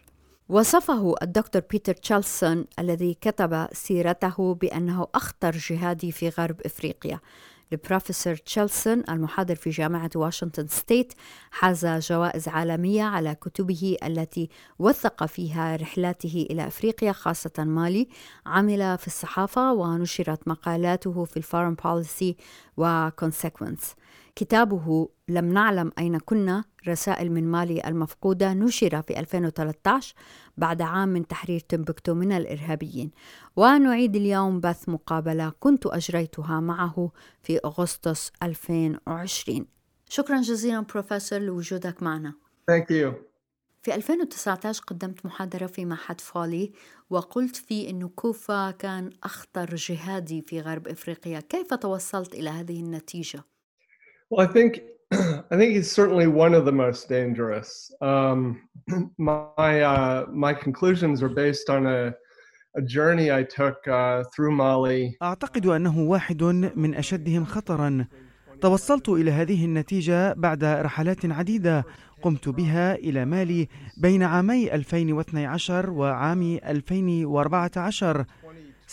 وصفه 0.48 1.14
الدكتور 1.22 1.62
بيتر 1.70 1.94
تشارلسون 1.94 2.64
الذي 2.78 3.14
كتب 3.20 3.68
سيرته 3.72 4.54
بأنه 4.54 5.06
أخطر 5.14 5.50
جهادي 5.50 6.12
في 6.12 6.28
غرب 6.28 6.60
إفريقيا. 6.60 7.20
البروفيسور 7.72 8.36
تشيلسون 8.36 9.02
المحاضر 9.08 9.54
في 9.54 9.70
جامعة 9.70 10.10
واشنطن 10.14 10.66
ستيت 10.66 11.12
حاز 11.50 11.86
جوائز 11.86 12.48
عالمية 12.48 13.02
على 13.02 13.34
كتبه 13.34 13.96
التي 14.04 14.48
وثق 14.78 15.26
فيها 15.26 15.76
رحلاته 15.76 16.46
إلى 16.50 16.66
أفريقيا 16.66 17.12
خاصة 17.12 17.52
مالي. 17.58 18.08
عمل 18.46 18.98
في 18.98 19.06
الصحافة 19.06 19.72
ونشرت 19.72 20.48
مقالاته 20.48 21.24
في 21.24 21.36
ال 21.36 21.41
Foreign 21.41 21.74
Policy 21.74 22.36
و 22.76 22.86
Consequence 22.86 23.94
كتابه 24.36 25.08
لم 25.28 25.52
نعلم 25.52 25.92
أين 25.98 26.18
كنا 26.18 26.64
رسائل 26.88 27.32
من 27.32 27.44
مالي 27.44 27.88
المفقودة 27.88 28.52
نشر 28.52 29.02
في 29.02 29.20
2013 29.20 30.14
بعد 30.56 30.82
عام 30.82 31.08
من 31.08 31.26
تحرير 31.26 31.60
تمبكتو 31.60 32.14
من 32.14 32.32
الإرهابيين 32.32 33.10
ونعيد 33.56 34.16
اليوم 34.16 34.60
بث 34.60 34.88
مقابلة 34.88 35.52
كنت 35.60 35.86
أجريتها 35.86 36.60
معه 36.60 37.12
في 37.42 37.60
أغسطس 37.64 38.32
2020 38.42 39.66
شكرا 40.08 40.40
جزيلا 40.40 40.80
بروفيسور 40.80 41.38
لوجودك 41.38 42.02
معنا 42.02 42.32
Thank 42.70 42.90
you. 42.90 43.34
في 43.82 43.94
2019 43.94 44.82
قدمت 44.86 45.26
محاضرة 45.26 45.66
في 45.66 45.84
معهد 45.84 46.20
فولي 46.20 46.72
وقلت 47.10 47.56
فيه 47.56 47.90
أنه 47.90 48.08
كوفا 48.08 48.70
كان 48.70 49.10
أخطر 49.24 49.74
جهادي 49.74 50.42
في 50.42 50.60
غرب 50.60 50.88
إفريقيا 50.88 51.40
كيف 51.40 51.74
توصلت 51.74 52.34
إلى 52.34 52.50
هذه 52.50 52.80
النتيجة؟ 52.80 53.44
Well, 54.30 54.46
I 54.46 54.50
think 54.52 54.80
I 55.12 55.56
think 55.58 55.74
he's 55.74 55.90
certainly 55.90 56.26
one 56.26 56.54
of 56.54 56.64
the 56.64 56.72
most 56.72 57.08
dangerous. 57.08 57.92
Um, 58.00 58.68
my 59.18 59.80
uh, 59.80 60.26
my 60.30 60.52
conclusions 60.54 61.22
are 61.22 61.28
based 61.28 61.68
on 61.70 61.86
a 61.86 62.14
a 62.76 62.82
journey 62.82 63.30
I 63.30 63.42
took 63.44 63.76
uh, 63.86 64.24
through 64.34 64.52
Mali. 64.52 65.16
أعتقد 65.22 65.66
أنه 65.66 65.98
واحد 65.98 66.42
من 66.76 66.94
أشدهم 66.94 67.44
خطرا. 67.44 68.06
توصلت 68.60 69.08
إلى 69.08 69.30
هذه 69.30 69.64
النتيجة 69.64 70.32
بعد 70.32 70.64
رحلات 70.64 71.26
عديدة 71.26 71.84
قمت 72.22 72.48
بها 72.48 72.94
إلى 72.94 73.24
مالي 73.24 73.68
بين 73.96 74.22
عامي 74.22 74.74
2012 74.74 75.90
وعام 75.90 76.58
2014 76.64 78.24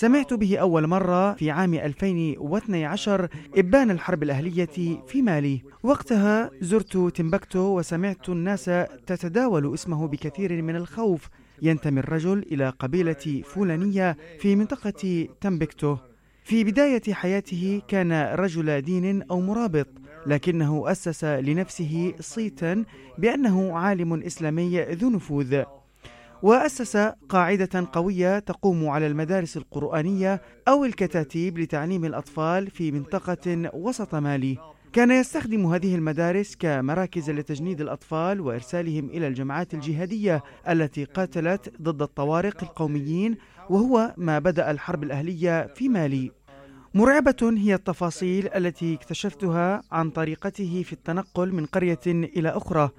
سمعت 0.02 0.34
به 0.34 0.58
أول 0.58 0.88
مرة 0.88 1.34
في 1.34 1.52
عام 1.52 1.74
2012 1.74 3.28
إبان 3.58 3.92
الحرب 3.92 4.24
الأهلية 4.24 4.66
في 5.08 5.22
مالي. 5.22 5.62
وقتها 5.84 6.52
زرت 6.62 6.98
تمبكتو 6.98 7.60
وسمعت 7.60 8.30
الناس 8.30 8.72
تتداول 9.08 9.74
اسمه 9.74 10.08
بكثير 10.08 10.62
من 10.62 10.76
الخوف. 10.76 11.30
ينتمي 11.62 12.00
الرجل 12.00 12.46
إلى 12.52 12.70
قبيلة 12.70 13.42
فلانية 13.46 14.18
في 14.40 14.56
منطقة 14.56 15.28
تمبكتو 15.42 15.98
في 16.44 16.64
بداية 16.64 17.14
حياته 17.14 17.82
كان 17.88 18.12
رجل 18.36 18.82
دين 18.82 19.24
أو 19.24 19.42
مرابط 19.42 19.88
لكنه 20.26 20.92
أسس 20.92 21.24
لنفسه 21.24 22.14
صيتا 22.20 22.86
بأنه 23.18 23.78
عالم 23.78 24.14
إسلامي 24.24 24.82
ذو 24.82 25.10
نفوذ. 25.10 25.64
وأسس 26.44 26.98
قاعدة 27.30 27.88
قوية 27.94 28.40
تقوم 28.40 28.90
على 28.90 29.08
المدارس 29.08 29.58
القرآنية 29.58 30.42
أو 30.68 30.86
الكتاتيب 30.86 31.60
لتعليم 31.60 32.06
الأطفال 32.06 32.70
في 32.70 32.92
منطقة 32.92 33.70
وسط 33.74 34.16
مالي. 34.16 34.58
كان 34.94 35.12
يستخدم 35.12 35.66
هذه 35.66 35.96
المدارس 35.96 36.56
كمراكز 36.56 37.30
لتجنيد 37.30 37.82
الأطفال 37.82 38.42
وإرسالهم 38.42 39.10
إلى 39.10 39.28
الجماعات 39.28 39.74
الجهادية 39.74 40.44
التي 40.70 41.04
قاتلت 41.04 41.74
ضد 41.82 42.02
الطوارق 42.02 42.64
القوميين 42.64 43.38
وهو 43.70 44.14
ما 44.18 44.40
بدأ 44.40 44.72
الحرب 44.72 45.04
الأهلية 45.04 45.68
في 45.68 45.90
مالي. 45.90 46.32
مرعبة 46.94 47.54
هي 47.58 47.74
التفاصيل 47.74 48.50
التي 48.56 48.94
اكتشفتها 48.94 49.82
عن 49.92 50.10
طريقته 50.10 50.84
في 50.86 50.94
التنقل 50.94 51.52
من 51.54 51.66
قرية 51.66 52.00
إلى 52.08 52.50
أخرى. 52.50 52.90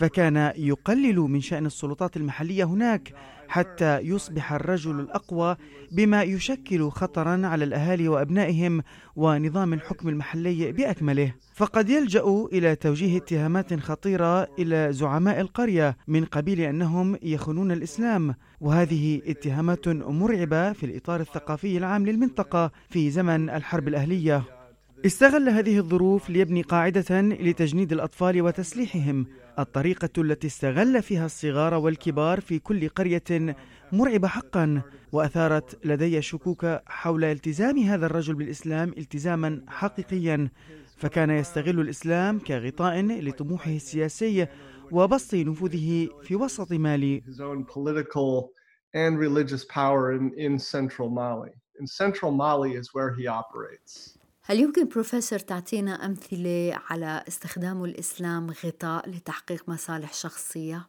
فكان 0.00 0.52
يقلل 0.56 1.16
من 1.16 1.40
شأن 1.40 1.66
السلطات 1.66 2.16
المحلية 2.16 2.64
هناك 2.64 3.14
حتى 3.48 3.98
يصبح 3.98 4.52
الرجل 4.52 5.00
الأقوى 5.00 5.56
بما 5.92 6.22
يشكل 6.22 6.90
خطرا 6.90 7.46
على 7.46 7.64
الأهالي 7.64 8.08
وأبنائهم 8.08 8.82
ونظام 9.16 9.72
الحكم 9.72 10.08
المحلي 10.08 10.72
بأكمله. 10.72 11.34
فقد 11.54 11.90
يلجأ 11.90 12.46
إلى 12.52 12.76
توجيه 12.76 13.16
اتهامات 13.16 13.80
خطيرة 13.80 14.48
إلى 14.58 14.92
زعماء 14.92 15.40
القرية 15.40 15.96
من 16.08 16.24
قبيل 16.24 16.60
أنهم 16.60 17.16
يخونون 17.22 17.72
الإسلام 17.72 18.34
وهذه 18.60 19.22
اتهامات 19.26 19.88
مرعبة 19.88 20.72
في 20.72 20.86
الإطار 20.86 21.20
الثقافي 21.20 21.76
العام 21.76 22.06
للمنطقة 22.06 22.70
في 22.88 23.10
زمن 23.10 23.50
الحرب 23.50 23.88
الأهلية. 23.88 24.42
استغل 25.06 25.48
هذه 25.48 25.78
الظروف 25.78 26.30
ليبني 26.30 26.62
قاعدة 26.62 27.20
لتجنيد 27.20 27.92
الأطفال 27.92 28.42
وتسليحهم 28.42 29.26
الطريقة 29.62 30.08
التي 30.18 30.46
استغل 30.46 31.02
فيها 31.02 31.26
الصغار 31.26 31.74
والكبار 31.74 32.40
في 32.40 32.58
كل 32.58 32.88
قرية 32.88 33.56
مرعبة 33.92 34.28
حقا 34.28 34.82
وأثارت 35.12 35.86
لدي 35.86 36.22
شكوك 36.22 36.66
حول 36.86 37.24
التزام 37.24 37.78
هذا 37.78 38.06
الرجل 38.06 38.34
بالإسلام 38.34 38.94
التزاما 38.98 39.60
حقيقيا 39.68 40.48
فكان 40.96 41.30
يستغل 41.30 41.80
الإسلام 41.80 42.38
كغطاء 42.38 43.00
لطموحه 43.00 43.70
السياسي 43.70 44.46
وبسط 44.90 45.34
نفوذه 45.34 46.08
في 46.22 46.36
وسط 46.36 46.72
مالي 46.72 47.22
and 48.92 49.18
religious 49.18 49.64
power 49.64 50.12
in, 50.12 50.32
in 50.36 50.58
central 50.58 51.08
Mali. 51.10 51.52
Central 51.86 52.32
Mali 52.32 52.72
is 52.72 52.92
where 52.92 53.14
he 53.14 53.26
operates. 53.26 54.18
هل 54.50 54.60
يمكن 54.60 54.88
بروفيسور 54.88 55.38
تعطينا 55.38 56.06
أمثلة 56.06 56.78
على 56.90 57.24
استخدام 57.28 57.84
الإسلام 57.84 58.50
غطاء 58.64 59.08
لتحقيق 59.08 59.68
مصالح 59.68 60.12
شخصية؟ 60.12 60.86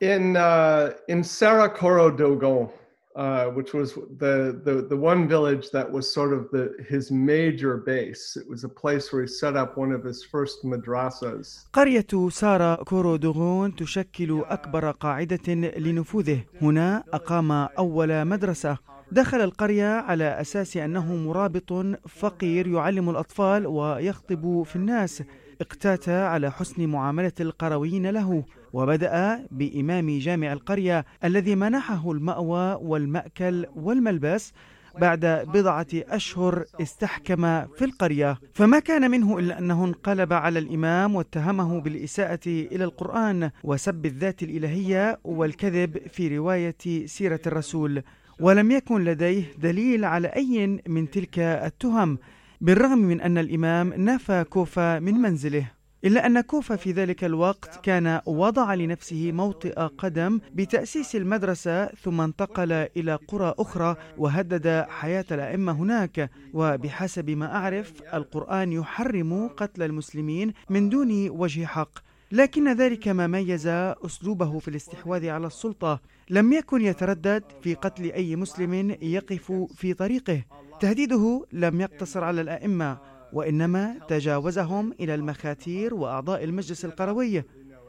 In, 0.00 0.36
uh, 0.36 0.92
in 1.08 1.22
Sarakoro 1.22 2.16
Dogon, 2.16 2.68
uh, 3.16 3.46
which 3.46 3.72
was 3.74 3.94
the, 4.22 4.60
the, 4.66 4.86
the 4.88 4.96
one 4.96 5.26
village 5.28 5.70
that 5.72 5.90
was 5.90 6.04
sort 6.12 6.32
of 6.32 6.50
the, 6.52 6.64
his 6.88 7.10
major 7.10 7.76
base. 7.76 8.36
It 8.36 8.48
was 8.48 8.62
a 8.62 8.68
place 8.68 9.12
where 9.12 9.22
he 9.22 9.28
set 9.28 9.56
up 9.56 9.76
one 9.76 9.90
of 9.90 10.04
his 10.04 10.22
first 10.22 10.64
madrasas. 10.64 11.66
قرية 11.72 12.28
سارا 12.30 12.74
كورودوغون 12.74 13.76
تشكل 13.76 14.44
أكبر 14.46 14.90
قاعدة 14.90 15.54
لنفوذه 15.78 16.40
هنا 16.62 17.04
أقام 17.12 17.52
أول 17.52 18.24
مدرسة 18.24 18.78
دخل 19.12 19.40
القرية 19.40 19.86
على 19.86 20.40
أساس 20.40 20.76
أنه 20.76 21.14
مرابط 21.16 21.72
فقير 22.08 22.66
يعلم 22.66 23.10
الأطفال 23.10 23.66
ويخطب 23.66 24.62
في 24.62 24.76
الناس. 24.76 25.22
اقتات 25.60 26.08
على 26.08 26.50
حسن 26.52 26.86
معاملة 26.86 27.32
القرويين 27.40 28.06
له 28.10 28.44
وبدأ 28.72 29.46
بإمام 29.50 30.18
جامع 30.18 30.52
القرية 30.52 31.04
الذي 31.24 31.54
منحه 31.54 32.12
المأوى 32.12 32.78
والمأكل 32.82 33.66
والملبس. 33.76 34.52
بعد 34.98 35.26
بضعة 35.54 35.86
أشهر 35.94 36.64
استحكم 36.82 37.66
في 37.66 37.84
القرية. 37.84 38.38
فما 38.54 38.78
كان 38.78 39.10
منه 39.10 39.38
إلا 39.38 39.58
أنه 39.58 39.84
انقلب 39.84 40.32
على 40.32 40.58
الإمام 40.58 41.14
واتهمه 41.14 41.80
بالإساءة 41.80 42.40
إلى 42.46 42.84
القرآن 42.84 43.50
وسب 43.64 44.06
الذات 44.06 44.42
الإلهية 44.42 45.18
والكذب 45.24 45.98
في 46.08 46.38
رواية 46.38 47.06
سيرة 47.06 47.40
الرسول. 47.46 48.02
ولم 48.40 48.70
يكن 48.70 49.04
لديه 49.04 49.44
دليل 49.58 50.04
على 50.04 50.28
أي 50.28 50.80
من 50.86 51.10
تلك 51.10 51.38
التهم 51.38 52.18
بالرغم 52.60 52.98
من 52.98 53.20
أن 53.20 53.38
الإمام 53.38 53.94
نفى 53.96 54.44
كوفا 54.44 54.98
من 54.98 55.14
منزله 55.14 55.70
إلا 56.04 56.26
أن 56.26 56.40
كوفا 56.40 56.76
في 56.76 56.92
ذلك 56.92 57.24
الوقت 57.24 57.84
كان 57.84 58.20
وضع 58.26 58.74
لنفسه 58.74 59.32
موطئ 59.32 59.72
قدم 59.72 60.40
بتأسيس 60.54 61.16
المدرسة 61.16 61.86
ثم 61.86 62.20
انتقل 62.20 62.72
إلى 62.72 63.14
قرى 63.14 63.54
أخرى 63.58 63.96
وهدد 64.18 64.86
حياة 64.88 65.24
الأئمة 65.30 65.72
هناك. 65.72 66.30
وبحسب 66.54 67.30
ما 67.30 67.56
أعرف 67.56 67.92
القرآن 68.14 68.72
يحرم 68.72 69.48
قتل 69.56 69.82
المسلمين 69.82 70.52
من 70.70 70.88
دون 70.88 71.30
وجه 71.30 71.64
حق. 71.64 71.98
لكن 72.32 72.76
ذلك 72.76 73.08
ما 73.08 73.26
ميز 73.26 73.66
أسلوبه 73.66 74.58
في 74.58 74.68
الاستحواذ 74.68 75.28
على 75.28 75.46
السلطة. 75.46 76.00
لم 76.30 76.52
يكن 76.52 76.80
يتردد 76.82 77.42
في 77.62 77.74
قتل 77.74 78.12
أي 78.12 78.36
مسلم 78.36 78.96
يقف 79.02 79.52
في 79.52 79.94
طريقه. 79.94 80.42
تهديده 80.80 81.46
لم 81.52 81.80
يقتصر 81.80 82.24
على 82.24 82.40
الأئمة 82.40 82.98
وإنما 83.32 83.98
تجاوزهم 84.08 84.92
إلى 85.00 85.14
المخاتير 85.14 85.94
وأعضاء 85.94 86.44
المجلس 86.44 86.84
القروي. 86.84 87.42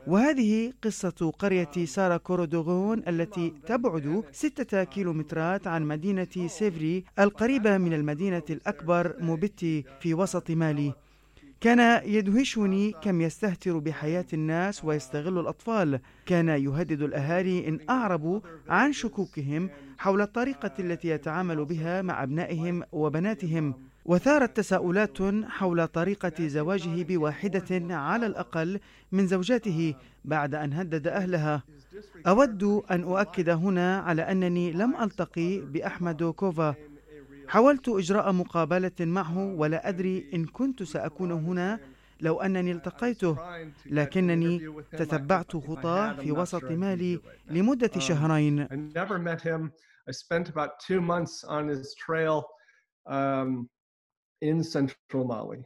وهذه 0.07 0.73
قصة 0.83 1.33
قرية 1.39 1.85
سارا 1.85 2.17
كورودوغون 2.17 3.03
التي 3.07 3.53
تبعد 3.67 4.23
ستة 4.31 4.83
كيلومترات 4.83 5.67
عن 5.67 5.83
مدينة 5.83 6.47
سيفري 6.47 7.03
القريبة 7.19 7.77
من 7.77 7.93
المدينة 7.93 8.43
الأكبر 8.49 9.15
موبيتي 9.19 9.83
في 9.99 10.13
وسط 10.13 10.51
مالي. 10.51 10.93
كان 11.65 12.01
يدهشني 12.05 12.91
كم 13.01 13.21
يستهتر 13.21 13.77
بحياة 13.77 14.25
الناس 14.33 14.85
ويستغل 14.85 15.39
الأطفال. 15.39 15.99
كان 16.25 16.49
يهدد 16.49 17.01
الأهالي 17.01 17.67
إن 17.67 17.79
أعربوا 17.89 18.39
عن 18.69 18.93
شكوكهم 18.93 19.69
حول 19.97 20.21
الطريقة 20.21 20.71
التي 20.79 21.07
يتعامل 21.07 21.65
بها 21.65 22.01
مع 22.01 22.23
أبنائهم 22.23 22.83
وبناتهم. 22.91 23.73
وثارت 24.05 24.57
تساؤلات 24.57 25.17
حول 25.45 25.87
طريقة 25.87 26.47
زواجه 26.47 27.03
بواحدة 27.03 27.95
على 27.95 28.25
الأقل 28.25 28.79
من 29.11 29.27
زوجاته 29.27 29.95
بعد 30.25 30.55
أن 30.55 30.73
هدد 30.73 31.07
أهلها. 31.07 31.63
أود 32.27 32.63
أن 32.91 33.03
أؤكد 33.03 33.49
هنا 33.49 33.97
على 33.97 34.21
أنني 34.21 34.71
لم 34.71 34.95
ألتقي 35.01 35.59
بأحمد 35.59 36.23
كوفا. 36.23 36.75
حاولت 37.47 37.89
إجراء 37.89 38.31
مقابلة 38.31 38.91
معه 38.99 39.37
ولا 39.37 39.89
أدري 39.89 40.29
إن 40.33 40.45
كنت 40.45 40.83
سأكون 40.83 41.31
هنا 41.31 41.79
لو 42.21 42.41
أنني 42.41 42.71
التقيته 42.71 43.37
لكنني 43.85 44.83
تتبعت 44.91 45.51
خطاه 45.57 46.13
في 46.13 46.31
وسط 46.31 46.63
مالي 46.63 47.19
لمدة 47.49 47.91
شهرين 47.99 48.67
I 48.67 48.75
never 48.75 49.17
met 49.19 49.41
him. 49.41 49.71
I 50.07 50.11
spent 50.11 50.49
about 50.49 50.71
two 50.87 51.01
months 51.01 51.43
on 51.43 51.67
his 51.67 51.95
trail 52.05 52.43
um, 53.07 53.69
in 54.41 54.63
central 54.63 55.25
Mali. 55.25 55.63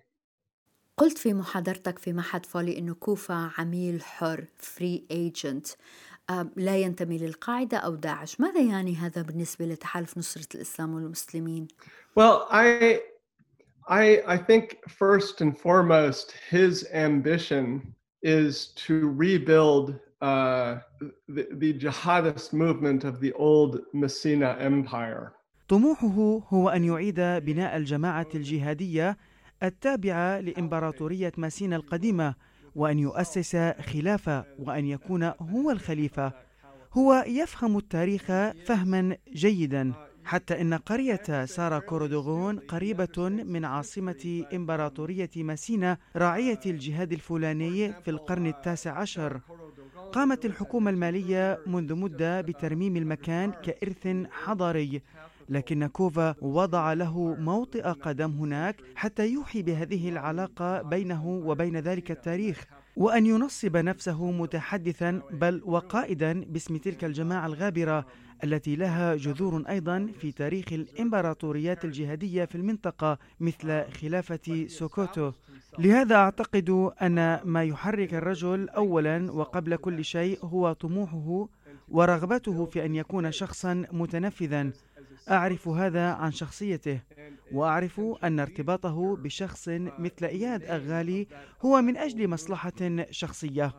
قلت 0.98 1.18
في 1.18 1.34
محاضرتك 1.34 2.00
في 2.00 2.14
معهد 2.14 2.46
فولي 2.46 2.78
أنه 2.78 2.94
كوفا 2.94 3.52
عميل 3.58 4.04
حر 4.04 4.46
free 4.58 5.08
agent 5.12 5.68
لا 6.56 6.78
ينتمي 6.78 7.18
للقاعدة 7.18 7.78
أو 7.78 7.96
داعش 7.96 8.40
ماذا 8.40 8.62
يعني 8.62 8.96
هذا 8.96 9.22
بالنسبة 9.22 9.66
لتحالف 9.66 10.18
نصرة 10.18 10.48
الإسلام 10.56 10.94
والمسلمين؟ 10.94 11.68
Well, 12.16 12.48
I, 12.50 13.02
I, 13.88 14.22
I 14.28 14.38
think 14.38 14.78
first 14.88 15.42
and 15.42 15.58
foremost, 15.58 16.34
his 16.50 16.88
ambition 16.94 17.94
is 18.24 18.68
to 18.88 19.10
rebuild 19.26 19.96
uh, 20.22 20.80
the, 21.28 21.48
the 21.54 21.74
jihadist 21.74 22.54
movement 22.54 23.04
of 23.04 23.20
the 23.20 23.34
old 23.34 23.82
Messina 23.94 24.58
Empire. 24.60 25.34
طموحه 25.68 26.44
هو 26.50 26.70
أن 26.70 26.84
يعيد 26.84 27.20
بناء 27.20 27.78
الجماعة 27.78 28.28
الجهادية 28.36 29.18
التابعة 29.64 30.40
لإمبراطورية 30.40 31.32
ماسينا 31.38 31.76
القديمة 31.76 32.36
وأن 32.80 33.00
يؤسس 33.00 33.56
خلافة 33.94 34.46
وأن 34.60 34.86
يكون 34.86 35.24
هو 35.24 35.72
الخليفة. 35.72 36.32
هو 36.94 37.24
يفهم 37.28 37.78
التاريخ 37.78 38.26
فهما 38.66 39.18
جيدا 39.34 39.94
حتى 40.24 40.62
إن 40.62 40.74
قرية 40.74 41.46
سارا 41.46 41.80
كورودوغون 41.80 42.60
قريبة 42.60 43.30
من 43.30 43.66
عاصمة 43.66 44.46
إمبراطورية 44.54 45.30
ماسينا 45.36 45.98
راعية 46.16 46.60
الجهاد 46.66 47.12
الفلاني 47.14 47.94
في 47.94 48.12
القرن 48.12 48.48
التاسع 48.48 48.92
عشر. 48.92 49.40
قامت 50.12 50.46
الحكومة 50.46 50.92
المالية 50.92 51.60
منذ 51.68 51.96
مدة 51.96 52.42
بترميم 52.42 52.98
المكان 52.98 53.52
كإرث 53.52 54.08
حضاري. 54.32 55.02
لكن 55.50 55.88
كوفا 55.88 56.36
وضع 56.42 56.94
له 56.94 57.36
موطئ 57.40 57.82
قدم 57.82 58.32
هناك 58.32 58.76
حتى 58.96 59.28
يوحي 59.28 59.62
بهذه 59.62 60.10
العلاقة 60.10 60.82
بينه 60.82 61.28
وبين 61.28 61.78
ذلك 61.78 62.12
التاريخ 62.12 62.66
وأن 62.96 63.26
ينصب 63.26 63.78
نفسه 63.78 64.32
متحدثا 64.32 65.22
بل 65.32 65.62
وقائدا 65.66 66.46
باسم 66.46 66.78
تلك 66.78 67.04
الجماعة 67.06 67.46
الغابرة 67.48 68.06
التي 68.44 68.76
لها 68.76 69.16
جذور 69.16 69.64
أيضا 69.70 70.08
في 70.20 70.32
تاريخ 70.32 70.66
الإمبراطوريات 70.74 71.86
الجهادية 71.86 72.46
في 72.46 72.56
المنطقة 72.56 73.18
مثل 73.40 73.92
خلافة 73.92 74.68
سوكوتو. 74.68 75.32
لهذا 75.80 76.16
أعتقد 76.16 76.70
أن 77.02 77.40
ما 77.46 77.64
يحرك 77.64 78.14
الرجل 78.14 78.70
أولا 78.70 79.32
وقبل 79.32 79.76
كل 79.76 80.06
شيء 80.06 80.46
هو 80.46 80.74
طموحه 80.74 81.48
ورغبته 81.90 82.66
في 82.66 82.86
أن 82.86 82.96
يكون 82.96 83.32
شخصا 83.32 83.86
متنفذا 83.92 84.72
أعرف 85.30 85.68
هذا 85.68 86.08
عن 86.10 86.32
شخصيته 86.32 87.00
وأعرف 87.52 88.02
أن 88.24 88.40
ارتباطه 88.40 89.16
بشخص 89.16 89.68
مثل 90.00 90.26
إياد 90.26 90.64
أغالي 90.64 91.28
هو 91.62 91.82
من 91.82 91.98
أجل 91.98 92.28
مصلحة 92.28 93.06
شخصية. 93.12 93.72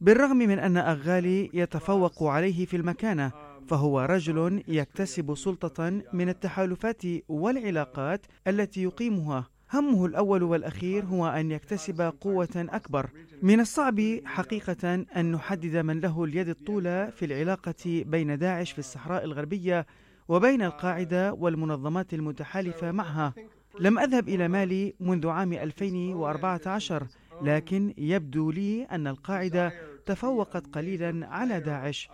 بالرغم 0.00 0.36
من 0.36 0.58
أن 0.58 0.76
أغالي 0.76 1.50
يتفوق 1.54 2.22
عليه 2.22 2.66
في 2.66 2.76
المكانة 2.76 3.32
فهو 3.68 4.00
رجل 4.00 4.62
يكتسب 4.68 5.34
سلطة 5.34 6.02
من 6.12 6.28
التحالفات 6.28 7.02
والعلاقات 7.28 8.26
التي 8.46 8.82
يقيمها. 8.82 9.48
همه 9.72 10.06
الأول 10.06 10.42
والأخير 10.42 11.04
هو 11.04 11.26
أن 11.26 11.50
يكتسب 11.50 12.12
قوة 12.20 12.48
أكبر. 12.56 13.10
من 13.42 13.60
الصعب 13.60 14.00
حقيقة 14.24 14.94
أن 15.16 15.32
نحدد 15.32 15.76
من 15.76 16.00
له 16.00 16.24
اليد 16.24 16.48
الطولى 16.48 17.12
في 17.16 17.24
العلاقة 17.24 17.74
بين 18.06 18.38
داعش 18.38 18.72
في 18.72 18.78
الصحراء 18.78 19.24
الغربية 19.24 19.86
وبين 20.28 20.62
القاعدة 20.62 21.32
والمنظمات 21.32 22.14
المتحالفة 22.14 22.92
معها. 22.92 23.34
لم 23.80 23.98
أذهب 23.98 24.28
إلى 24.28 24.48
مالي 24.48 24.94
منذ 25.00 25.28
عام 25.28 25.52
2014 25.52 27.06
لكن 27.42 27.94
يبدو 27.98 28.50
لي 28.50 28.84
أن 28.84 29.06
القاعدة 29.06 29.72
تفوقت 30.06 30.66
قليلا 30.66 31.26
على 31.26 31.60
داعش 31.60 32.10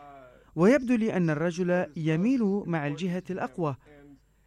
ويبدو 0.57 0.95
لي 0.95 1.17
أن 1.17 1.31
الرجل 1.31 1.87
يميل 1.97 2.63
مع 2.67 2.87
الجهة 2.87 3.23
الأقوى. 3.31 3.77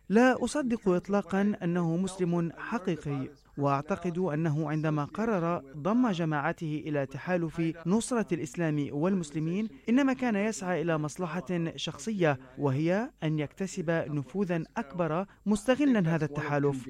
لا 0.10 0.44
أصدق 0.44 0.90
إطلاقا 0.90 1.54
أنه 1.64 1.98
مسلم 1.98 2.52
حقيقي. 2.58 3.30
واعتقد 3.58 4.18
أنه 4.18 4.70
عندما 4.70 5.06
قرر 5.06 5.64
ضم 5.78 6.12
جماعته 6.12 6.84
إلى 6.86 7.06
تحالف 7.06 7.62
نصرة 7.86 8.28
الإسلام 8.32 8.88
والمسلمين 8.92 9.68
إنما 9.90 10.14
كان 10.14 10.36
يسعى 10.36 10.82
إلى 10.82 10.98
مصلحة 10.98 11.76
شخصية 11.76 12.40
وهي 12.58 13.12
أن 13.24 13.40
يكتسب 13.40 13.90
نفوذا 13.92 14.64
أكبر 14.78 15.26
مستغلا 15.46 16.16
هذا 16.16 16.26
التحالف 16.26 16.90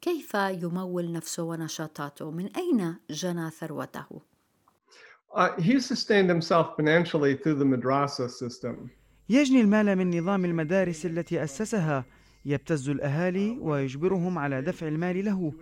كيف 0.00 0.34
يمول 0.34 1.12
نفسه 1.12 1.42
ونشاطاته؟ 1.42 2.30
من 2.30 2.48
أين 2.56 2.96
جنى 3.10 3.50
ثروته؟ 3.50 4.22
Uh, 5.34 5.48
he 5.58 5.80
sustained 5.80 6.28
himself 6.28 6.76
financially 6.76 7.34
through 7.34 7.54
the 7.54 7.64
madrasa 7.64 8.30
system. 8.30 8.90
يجني 9.32 9.60
المال 9.60 9.96
من 9.96 10.18
نظام 10.18 10.44
المدارس 10.44 11.06
التي 11.06 11.42
أسسها. 11.44 12.04
يبتز 12.44 12.88
الأهالي 12.88 13.58
ويجبرهم 13.60 14.38
على 14.38 14.62
دفع 14.62 14.88
المال 14.88 15.24
له. 15.24 15.52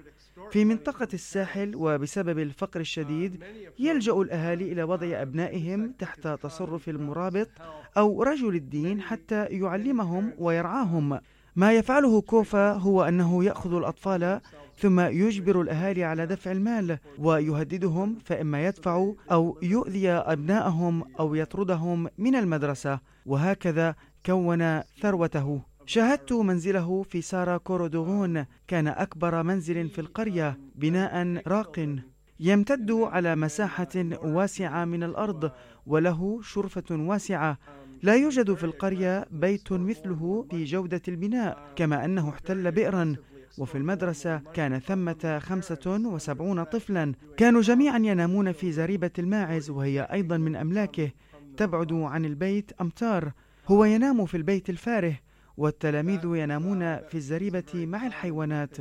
في 0.51 0.65
منطقة 0.65 1.09
الساحل 1.15 1.73
وبسبب 1.77 2.39
الفقر 2.39 2.81
الشديد 2.81 3.45
يلجأ 3.79 4.13
الأهالي 4.13 4.73
إلى 4.73 4.83
وضع 4.83 5.23
أبنائهم 5.23 5.93
تحت 5.99 6.29
تصرف 6.29 6.89
المرابط 6.89 7.49
أو 7.97 8.23
رجل 8.23 8.55
الدين 8.55 9.01
حتى 9.01 9.45
يعلمهم 9.45 10.33
ويرعاهم. 10.39 11.21
ما 11.57 11.73
يفعله 11.73 12.21
كوفا 12.21 12.73
هو 12.73 13.03
أنه 13.03 13.45
يأخذ 13.45 13.75
الأطفال 13.75 14.41
ثم 14.81 15.01
يجبر 15.01 15.61
الأهالي 15.61 16.05
على 16.05 16.27
دفع 16.27 16.53
المال 16.53 16.99
ويهددهم 17.19 18.19
فإما 18.25 18.67
يدفعوا 18.67 19.15
أو 19.33 19.59
يؤذي 19.63 20.11
أبنائهم 20.11 21.05
أو 21.21 21.35
يطردهم 21.35 22.09
من 22.19 22.35
المدرسة. 22.37 23.01
وهكذا 23.27 23.95
كون 24.27 24.81
ثروته. 25.03 25.61
شاهدت 25.87 26.33
منزله 26.33 27.03
في 27.03 27.21
سارا 27.21 27.57
كورودوغون 27.57 28.45
كان 28.69 28.89
أكبر 28.89 29.43
منزل 29.43 29.89
في 29.89 30.01
القرية 30.01 30.59
بناء 30.75 31.43
راق 31.47 31.97
يمتد 32.41 32.91
على 32.91 33.37
مساحة 33.37 33.95
واسعة 34.23 34.85
من 34.85 35.03
الأرض 35.03 35.51
وله 35.87 36.41
شرفة 36.43 36.85
واسعة. 36.91 37.59
لا 38.03 38.15
يوجد 38.15 38.55
في 38.55 38.65
القرية 38.65 39.27
بيت 39.31 39.73
مثله 39.73 40.47
في 40.51 40.65
جودة 40.65 41.03
البناء 41.09 41.73
كما 41.77 42.05
أنه 42.05 42.29
احتل 42.29 42.71
بئرا. 42.71 43.17
وفي 43.59 43.79
المدرسة 43.79 44.39
كان 44.55 44.79
ثمة 44.79 45.39
خمسة 45.39 46.01
وسبعون 46.05 46.65
طفلا. 46.65 47.13
كانوا 47.37 47.61
جميعا 47.61 47.99
ينامون 47.99 48.53
في 48.53 48.73
زريبة 48.73 49.11
الماعز 49.19 49.71
وهي 49.71 50.01
أيضا 50.13 50.37
من 50.37 50.57
أملاكه. 50.57 51.11
تبعد 51.57 51.93
عن 51.93 52.25
البيت 52.25 52.73
أمتار. 52.81 53.33
هو 53.69 53.85
ينام 53.85 54.27
في 54.27 54.37
البيت 54.37 54.71
الفاره 54.71 55.15
والتلاميذ 55.57 56.21
ينامون 56.25 56.97
في 56.97 57.15
الزريبة 57.15 57.65
مع 57.75 58.07
الحيوانات. 58.07 58.77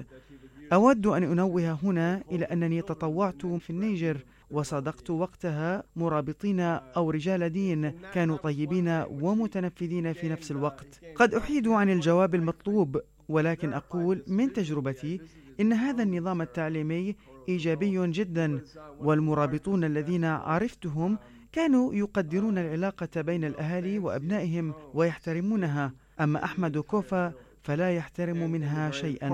أود 0.74 1.08
أن 1.08 1.24
أنوه 1.24 1.80
هنا 1.84 2.24
إلى 2.32 2.46
أنني 2.46 2.82
تطوعت 2.82 3.46
في 3.46 3.70
النيجر 3.70 4.18
وصادقت 4.52 5.10
وقتها 5.10 5.84
مرابطين 5.96 6.60
أو 6.60 7.12
رجال 7.12 7.50
دين. 7.50 7.94
كانوا 8.14 8.38
طيبين 8.38 9.04
ومتنفذين 9.10 10.14
في 10.14 10.30
نفس 10.30 10.52
الوقت. 10.52 11.02
قد 11.16 11.34
أحيد 11.34 11.68
عن 11.68 11.90
الجواب 11.90 12.36
المطلوب. 12.36 13.02
ولكن 13.30 13.74
أقول 13.74 14.24
من 14.28 14.54
تجربتي 14.54 15.22
إن 15.60 15.74
هذا 15.74 16.04
النظام 16.04 16.42
التعليمي 16.42 17.16
إيجابي 17.50 18.08
جدا 18.08 18.62
والمرابطون 19.00 19.84
الذين 19.84 20.26
عرفتهم 20.26 21.20
كانوا 21.52 21.94
يقدرون 21.94 22.58
العلاقة 22.58 23.22
بين 23.22 23.44
الأهالي 23.44 24.00
وأبنائهم 24.00 24.74
ويحترمونها 24.94 25.94
أما 26.20 26.44
أحمد 26.44 26.78
كوفا 26.78 27.34
فلا 27.64 27.96
يحترم 27.96 28.52
منها 28.52 28.92
شيئا. 28.92 29.30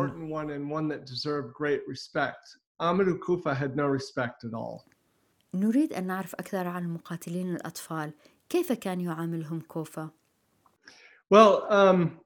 نريد 5.53 5.93
أن 5.93 6.08
نعرف 6.08 6.36
أكثر 6.36 6.67
عن 6.67 6.84
المقاتلين 6.84 7.55
الأطفال. 7.55 8.13
كيف 8.49 8.71
كان 8.71 9.01
يعاملهم 9.01 9.60
كوفا؟ 9.60 10.10
Well, 11.34 11.65
um, 11.71 12.24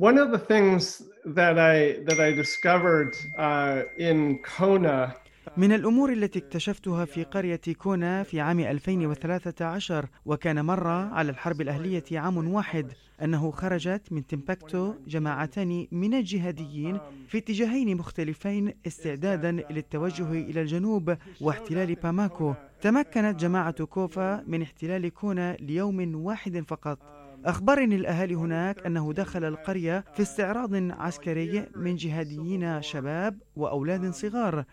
one 0.00 0.16
of 0.16 0.30
the 0.30 0.38
things 0.38 1.02
that 1.38 1.58
I 1.58 1.76
that 2.08 2.18
I 2.20 2.30
discovered 2.42 3.12
uh, 3.38 3.82
in 3.98 4.38
Kona 4.56 5.12
من 5.56 5.72
الأمور 5.72 6.12
التي 6.12 6.38
اكتشفتها 6.38 7.04
في 7.04 7.24
قرية 7.24 7.60
كونا 7.78 8.22
في 8.22 8.40
عام 8.40 8.60
2013 8.60 10.06
وكان 10.26 10.64
مر 10.64 10.86
على 10.88 11.30
الحرب 11.30 11.60
الأهلية 11.60 12.04
عام 12.12 12.54
واحد 12.54 12.92
أنه 13.22 13.50
خرجت 13.50 14.02
من 14.10 14.26
تمبكتو 14.26 14.94
جماعتان 15.06 15.86
من 15.92 16.14
الجهاديين 16.14 16.98
في 17.28 17.38
اتجاهين 17.38 17.96
مختلفين 17.96 18.74
استعدادا 18.86 19.50
للتوجه 19.70 20.32
إلى 20.32 20.60
الجنوب 20.62 21.16
واحتلال 21.40 21.94
باماكو. 21.94 22.54
تمكنت 22.80 23.40
جماعة 23.40 23.84
كوفا 23.84 24.44
من 24.46 24.62
احتلال 24.62 25.08
كونا 25.08 25.56
ليوم 25.60 26.14
واحد 26.14 26.64
فقط. 26.68 27.19
أخبرني 27.44 27.96
الأهالي 27.96 28.34
هناك 28.34 28.86
أنه 28.86 29.12
دخل 29.12 29.44
القرية 29.44 30.04
في 30.14 30.22
استعراض 30.22 30.74
عسكري 30.74 31.66
من 31.76 31.96
جهاديين 31.96 32.82
شباب 32.82 33.38
وأولاد 33.56 34.10
صغار 34.10 34.64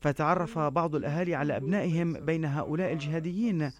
فتعرف 0.00 0.58
بعض 0.58 0.94
الأهالي 0.94 1.34
على 1.34 1.56
أبنائهم 1.56 2.12
بين 2.12 2.44
هؤلاء 2.44 2.92
الجهاديين. 2.92 3.70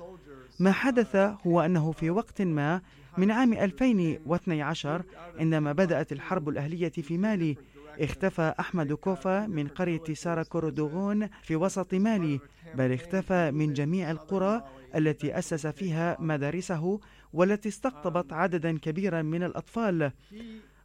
ما 0.60 0.72
حدث 0.72 1.16
هو 1.46 1.60
أنه 1.60 1.92
في 1.92 2.10
وقت 2.10 2.42
ما 2.42 2.80
من 3.18 3.30
عام 3.30 3.52
2012 3.52 5.02
عندما 5.38 5.72
بدأت 5.72 6.12
الحرب 6.12 6.48
الأهلية 6.48 6.88
في 6.88 7.18
مالي 7.18 7.56
اختفى 8.00 8.54
أحمد 8.60 8.92
كوفا 8.92 9.46
من 9.46 9.68
قرية 9.68 10.04
سارا 10.12 10.42
كوردوغون 10.42 11.28
في 11.42 11.56
وسط 11.56 11.94
مالي 11.94 12.40
بل 12.74 12.92
اختفى 12.92 13.50
من 13.50 13.72
جميع 13.72 14.10
القرى 14.10 14.62
التي 14.96 15.38
أسس 15.38 15.66
فيها 15.66 16.16
مدارسه 16.20 17.00
والتي 17.32 17.68
استقطبت 17.68 18.32
عددا 18.32 18.78
كبيرا 18.78 19.22
من 19.22 19.42
الأطفال. 19.42 20.12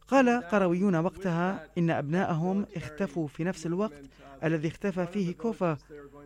قال 0.08 0.28
قرويون 0.28 0.96
وقتها 0.96 1.68
إن 1.78 1.90
أبناءهم 1.90 2.66
اختفوا 2.76 3.28
في 3.28 3.44
نفس 3.44 3.66
الوقت 3.66 4.02
الذي 4.44 4.68
اختفى 4.68 5.06
فيه 5.06 5.34
كوفا 5.34 5.78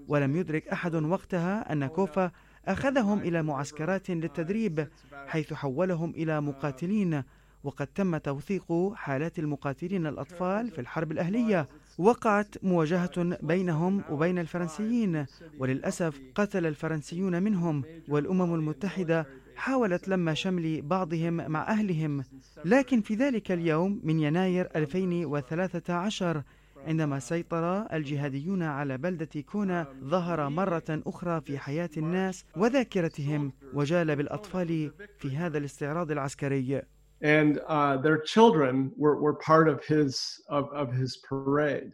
ولم 0.09 0.37
يدرك 0.37 0.69
أحد 0.69 0.95
وقتها 0.95 1.73
أن 1.73 1.87
كوفا 1.87 2.31
أخذهم 2.67 3.19
إلى 3.19 3.43
معسكرات 3.43 4.11
للتدريب 4.11 4.89
حيث 5.27 5.53
حولهم 5.53 6.11
إلى 6.11 6.41
مقاتلين. 6.41 7.23
وقد 7.65 7.87
تم 7.87 8.17
توثيق 8.17 8.93
حالات 8.95 9.39
المقاتلين 9.39 10.07
الأطفال 10.07 10.71
في 10.71 10.81
الحرب 10.81 11.13
الأهلية 11.13 11.69
وقعت 11.99 12.65
مواجهة 12.65 13.37
بينهم 13.43 14.03
وبين 14.11 14.39
الفرنسيين 14.39 15.27
وللأسف 15.59 16.21
قتل 16.35 16.67
الفرنسيون 16.67 17.43
منهم 17.43 17.85
والأمم 18.09 18.55
المتحدة 18.55 19.27
حاولت 19.57 20.09
لم 20.09 20.35
شمل 20.35 20.83
بعضهم 20.83 21.33
مع 21.33 21.69
أهلهم 21.69 22.25
لكن 22.65 23.01
في 23.01 23.15
ذلك 23.15 23.53
اليوم 23.53 24.01
من 24.05 24.21
يناير 24.21 24.69
2013 24.77 26.43
عندما 26.87 27.19
سيطر 27.19 27.95
الجهاديون 27.95 28.63
على 28.63 28.99
بلدة 28.99 29.41
كونا 29.41 29.87
ظهر 30.05 30.49
مرة 30.49 30.85
أخرى 30.91 31.41
في 31.41 31.59
حياة 31.59 31.91
الناس 31.97 32.45
وذاكرتهم 32.57 33.53
وجال 33.75 34.17
بالأطفال 34.17 34.91
في 35.19 35.37
هذا 35.37 35.59
الاستعراض 35.59 36.11
العسكري. 36.11 36.83
And 37.23 37.61
uh, 37.69 37.97
their 37.99 38.19
children 38.19 38.93
were, 38.97 39.17
were 39.21 39.35
part 39.35 39.69
of 39.69 39.85
his, 39.85 40.41
of, 40.49 40.65
of 40.73 40.93
his 40.93 41.17
parade. 41.29 41.93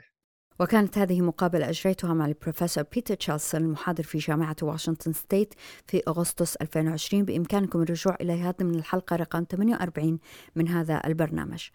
وكانت 0.60 0.98
هذه 0.98 1.20
مقابلة 1.20 1.70
أجريتها 1.70 2.14
مع 2.14 2.26
البروفيسور 2.26 2.84
بيتر 2.94 3.14
تشارلسون 3.14 3.60
المحاضر 3.60 4.02
في 4.02 4.18
جامعة 4.18 4.56
واشنطن 4.62 5.12
ستيت 5.12 5.54
في 5.86 6.02
أغسطس 6.08 6.56
2020 6.56 7.24
بإمكانكم 7.24 7.82
الرجوع 7.82 8.16
إليها 8.20 8.54
ضمن 8.60 8.74
الحلقة 8.74 9.16
رقم 9.16 9.44
48 9.50 10.18
من 10.56 10.68
هذا 10.68 11.00
البرنامج. 11.04 11.68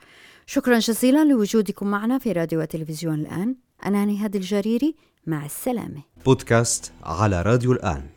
شكرا 0.45 0.79
جزيلا 0.79 1.25
لوجودكم 1.25 1.87
معنا 1.87 2.17
في 2.17 2.31
راديو 2.31 2.61
وتلفزيون 2.61 3.19
الآن. 3.19 3.55
أنا 3.85 4.05
نهاد 4.05 4.35
الجريري 4.35 4.95
مع 5.25 5.45
السلامة. 5.45 6.01
بودكاست 6.25 6.91
على 7.03 7.41
راديو 7.41 7.71
الآن. 7.71 8.12